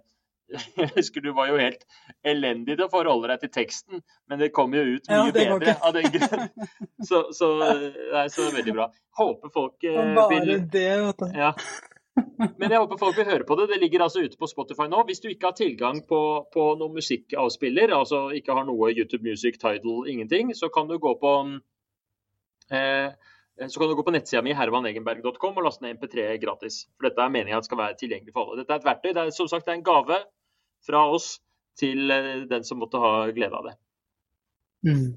jeg 0.77 0.89
husker 0.95 1.23
du 1.23 1.31
var 1.35 1.47
jo 1.51 1.59
helt 1.59 1.85
elendig 2.27 2.75
til 2.75 2.85
å 2.85 2.91
forholde 2.91 3.29
deg 3.31 3.43
til 3.43 3.51
teksten, 3.55 4.01
men 4.27 4.41
det 4.41 4.51
kom 4.55 4.73
jo 4.75 4.83
ut 4.83 5.07
mye 5.07 5.29
ja, 5.29 5.35
bedre 5.35 5.75
av 5.79 5.95
den 5.95 6.09
grunn. 6.11 6.49
Så, 7.07 7.23
så, 7.33 7.47
nei, 8.13 8.27
så 8.29 8.43
veldig 8.53 8.73
bra. 8.75 8.85
Håper 9.17 9.49
folk 9.49 9.85
eh, 9.89 10.11
vil 10.29 10.51
det, 10.69 10.83
vet 11.01 11.23
du. 11.23 11.31
Ja. 11.33 11.47
Men 12.59 12.73
jeg 12.73 12.79
håper 12.81 12.99
folk 12.99 13.17
vil 13.17 13.27
høre 13.27 13.45
på 13.47 13.57
det. 13.59 13.67
Det 13.71 13.79
ligger 13.81 14.05
altså 14.05 14.23
ute 14.25 14.39
på 14.39 14.49
Spotify 14.49 14.87
nå. 14.91 15.01
Hvis 15.07 15.21
du 15.23 15.27
ikke 15.29 15.51
har 15.51 15.57
tilgang 15.57 16.01
på, 16.07 16.21
på 16.53 16.67
noen 16.79 16.95
musikkavspiller, 16.97 17.93
altså 17.95 18.29
ikke 18.37 18.55
har 18.57 18.65
noe 18.67 18.91
YouTube 18.95 19.23
Music, 19.27 19.59
Tidal, 19.61 20.07
ingenting, 20.09 20.55
så 20.57 20.71
kan 20.73 20.89
du 20.89 20.97
gå 21.01 21.13
på 21.21 21.33
eh, 22.73 23.11
så 23.61 23.79
kan 23.79 23.91
du 23.91 23.95
gå 23.99 24.05
på 24.07 24.13
nettsida 24.15 24.41
mi 24.41 24.55
hermanegenberg.com 24.57 25.57
og 25.59 25.65
laste 25.67 25.85
ned 25.85 25.99
MP3 25.99 26.35
gratis. 26.41 26.85
For 26.97 27.09
dette 27.09 27.21
er 27.21 27.33
meninga 27.33 27.59
at 27.61 27.67
skal 27.69 27.81
være 27.81 27.99
tilgjengelig 27.99 28.33
for 28.33 28.47
alle. 28.47 28.63
Dette 28.63 28.73
er 28.73 28.81
et 28.81 28.87
verktøy. 28.89 29.11
Det 29.11 29.25
er 29.25 29.33
som 29.35 29.49
sagt 29.51 29.69
en 29.69 29.83
gave 29.85 30.21
fra 30.87 31.03
oss 31.13 31.35
til 31.77 32.11
eh, 32.11 32.47
den 32.49 32.65
som 32.67 32.81
måtte 32.81 33.01
ha 33.01 33.27
glede 33.35 33.57
av 33.57 33.69
det. 33.69 33.75
Mm. 34.87 35.11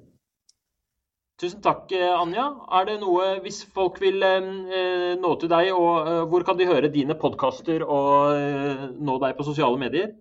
Tusen 1.40 1.62
takk, 1.62 1.90
eh, 1.92 2.12
Anja. 2.14 2.48
Er 2.78 2.84
det 2.86 2.98
noe, 3.02 3.40
hvis 3.42 3.64
folk 3.74 4.00
vil 4.02 4.22
eh, 4.22 5.14
nå 5.18 5.32
til 5.40 5.50
deg, 5.50 5.72
og 5.74 6.28
hvor 6.30 6.44
kan 6.46 6.58
de 6.58 6.68
høre 6.68 6.92
dine 6.94 7.16
podkaster 7.18 7.82
og 7.82 8.92
nå 9.00 9.18
deg 9.22 9.34
på 9.38 9.46
sosiale 9.46 9.80
medier? 9.80 10.14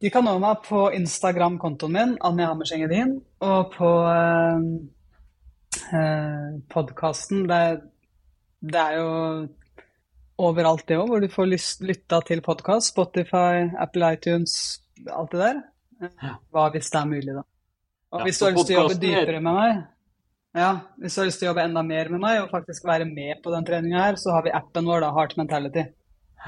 De 0.00 0.08
kan 0.08 0.24
nå 0.24 0.38
meg 0.40 0.62
på 0.64 0.86
Instagram-kontoen 0.96 1.92
min, 1.92 2.12
Anja 2.24 2.46
Hammerseng 2.48 2.86
Edin, 2.86 3.18
og 3.44 3.74
på 3.74 3.90
eh, 4.08 4.62
eh 5.98 6.46
podkasten. 6.72 7.42
Det, 7.50 7.60
det, 8.64 8.80
er 8.80 8.96
jo 8.96 9.10
overalt, 10.40 10.86
det 10.88 10.96
òg, 10.96 11.12
hvor 11.12 11.20
du 11.20 11.28
får 11.28 11.52
lytta 11.84 12.22
til 12.30 12.40
podkast. 12.40 12.94
Spotify, 12.94 13.68
Apple 13.76 14.14
iTunes, 14.16 14.56
alt 15.04 15.36
det 15.36 15.44
der. 15.44 15.62
Hva 16.48 16.70
hvis 16.72 16.88
det 16.88 17.02
er 17.02 17.12
mulig, 17.12 17.36
da. 17.36 17.49
Og 18.10 18.26
hvis 18.26 18.38
du 18.40 18.44
har 18.44 18.54
lyst 18.56 18.66
til 18.66 18.76
å 18.76 18.82
jobbe 18.84 18.98
dypere 18.98 19.40
med 19.40 19.54
meg, 19.54 19.80
ja, 20.58 20.70
hvis 20.98 21.14
du 21.14 21.20
har 21.20 21.28
lyst 21.28 21.38
til 21.38 21.46
å 21.46 21.50
jobbe 21.52 21.64
enda 21.68 21.82
mer 21.86 22.08
med 22.10 22.22
meg 22.24 22.40
og 22.42 22.50
faktisk 22.50 22.86
være 22.88 23.06
med 23.06 23.38
på 23.44 23.52
den 23.54 23.66
treninga 23.66 24.02
her, 24.02 24.18
så 24.18 24.34
har 24.34 24.46
vi 24.46 24.54
appen 24.56 24.88
vår, 24.88 25.04
da, 25.04 25.12
Heart 25.14 25.36
Mentality. 25.38 25.86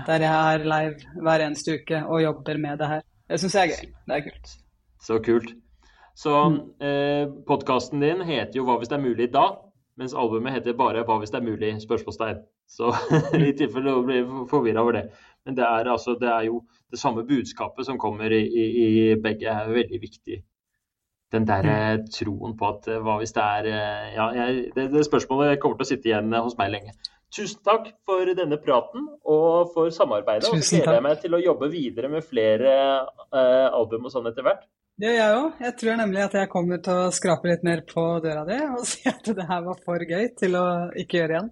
Der 0.09 0.25
jeg 0.25 0.55
er 0.57 0.65
live 0.67 1.21
hver 1.23 1.45
eneste 1.45 1.77
uke 1.79 2.01
og 2.03 2.23
jobber 2.25 2.59
med 2.59 2.81
det 2.83 2.89
her. 2.91 3.05
Det 3.31 3.39
syns 3.39 3.55
jeg 3.59 3.69
er 3.69 3.75
gøy. 3.77 3.93
Det 4.09 4.17
er 4.17 4.25
kult. 4.27 4.55
Så 5.07 5.19
kult. 5.23 5.53
Så 6.19 6.33
mm. 6.33 6.59
eh, 6.89 7.27
podkasten 7.47 8.03
din 8.03 8.25
heter 8.27 8.59
jo 8.59 8.65
'Hva 8.67 8.81
hvis 8.81 8.91
det 8.91 8.99
er 8.99 9.07
mulig 9.07 9.31
da', 9.33 9.55
mens 9.97 10.15
albumet 10.15 10.53
heter 10.53 10.75
bare 10.77 11.05
'Hva 11.05 11.19
hvis 11.21 11.31
det 11.31 11.39
er 11.41 11.47
mulig?' 11.47 11.81
spørsmålstegn. 11.87 12.43
Så 12.69 12.91
i 13.49 13.53
tilfelle 13.53 13.91
du 13.91 14.03
blir 14.03 14.49
forvirra 14.51 14.83
over 14.83 14.93
det. 14.93 15.11
Men 15.47 15.57
det 15.57 15.65
er, 15.65 15.93
altså, 15.93 16.17
det 16.21 16.29
er 16.29 16.43
jo 16.51 16.65
det 16.91 16.99
samme 16.99 17.23
budskapet 17.27 17.87
som 17.87 17.99
kommer 17.99 18.31
i, 18.33 18.43
i, 18.43 18.65
i 19.13 19.15
begge, 19.15 19.47
er 19.47 19.71
veldig 19.71 20.01
viktig 20.01 20.43
den 21.33 21.49
der 21.49 21.67
mm. 21.69 22.05
troen 22.13 22.55
på 22.59 22.69
at 22.69 22.91
hva 23.05 23.17
hvis 23.21 23.35
det 23.37 23.43
er 23.43 23.71
eh, 23.71 24.13
Ja, 24.17 24.29
jeg, 24.37 24.69
det, 24.77 24.91
det, 24.93 25.07
spørsmålet 25.09 25.61
kommer 25.63 25.81
til 25.81 25.87
å 25.87 25.91
sitte 25.95 26.11
igjen 26.11 26.35
hos 26.37 26.59
meg 26.59 26.73
lenge. 26.75 26.95
Tusen 27.33 27.63
takk 27.65 27.89
for 28.05 28.29
denne 28.37 28.59
praten 28.61 29.07
og 29.25 29.73
for 29.73 29.89
samarbeidet. 29.95 30.51
Tusen 30.51 30.59
og 30.61 30.67
så 30.69 30.77
gleder 30.77 30.99
jeg 30.99 31.05
meg 31.07 31.21
til 31.23 31.37
å 31.37 31.41
jobbe 31.41 31.69
videre 31.73 32.11
med 32.13 32.27
flere 32.29 32.73
uh, 33.33 33.69
album 33.73 34.09
og 34.09 34.13
sånn 34.13 34.29
etter 34.29 34.45
hvert. 34.45 34.67
Det 35.01 35.09
gjør 35.09 35.17
jeg 35.17 35.37
òg. 35.39 35.63
Jeg 35.65 35.75
tror 35.81 35.97
nemlig 36.03 36.21
at 36.27 36.35
jeg 36.37 36.51
kommer 36.53 36.83
til 36.85 36.99
å 37.01 37.13
skrape 37.17 37.49
litt 37.49 37.65
mer 37.65 37.81
på 37.89 38.05
døra 38.25 38.43
di 38.45 38.59
og 38.67 38.83
si 38.91 39.09
at 39.09 39.31
det 39.39 39.47
her 39.49 39.63
var 39.65 39.81
for 39.87 40.05
gøy 40.05 40.29
til 40.37 40.59
å 40.61 40.67
ikke 41.01 41.23
gjøre 41.23 41.39
igjen. 41.39 41.49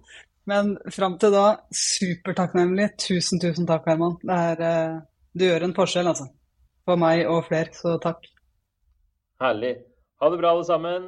Men 0.51 0.75
fram 0.93 1.17
til 1.21 1.33
da, 1.33 1.47
supertakknemlig. 1.73 2.91
Tusen, 3.01 3.41
tusen 3.41 3.65
takk, 3.69 3.89
Herman. 3.89 4.19
Det 4.21 4.37
er, 4.51 4.61
uh, 4.61 5.01
du 5.33 5.47
gjør 5.47 5.65
en 5.65 5.75
forskjell, 5.77 6.13
altså. 6.13 6.29
For 6.85 7.01
meg 7.01 7.25
og 7.29 7.47
flere, 7.49 7.73
så 7.77 7.97
takk. 8.01 8.29
Herlig. 9.41 9.77
Ha 10.21 10.29
det 10.29 10.37
bra, 10.37 10.49
alle 10.53 10.65
sammen. 10.65 11.05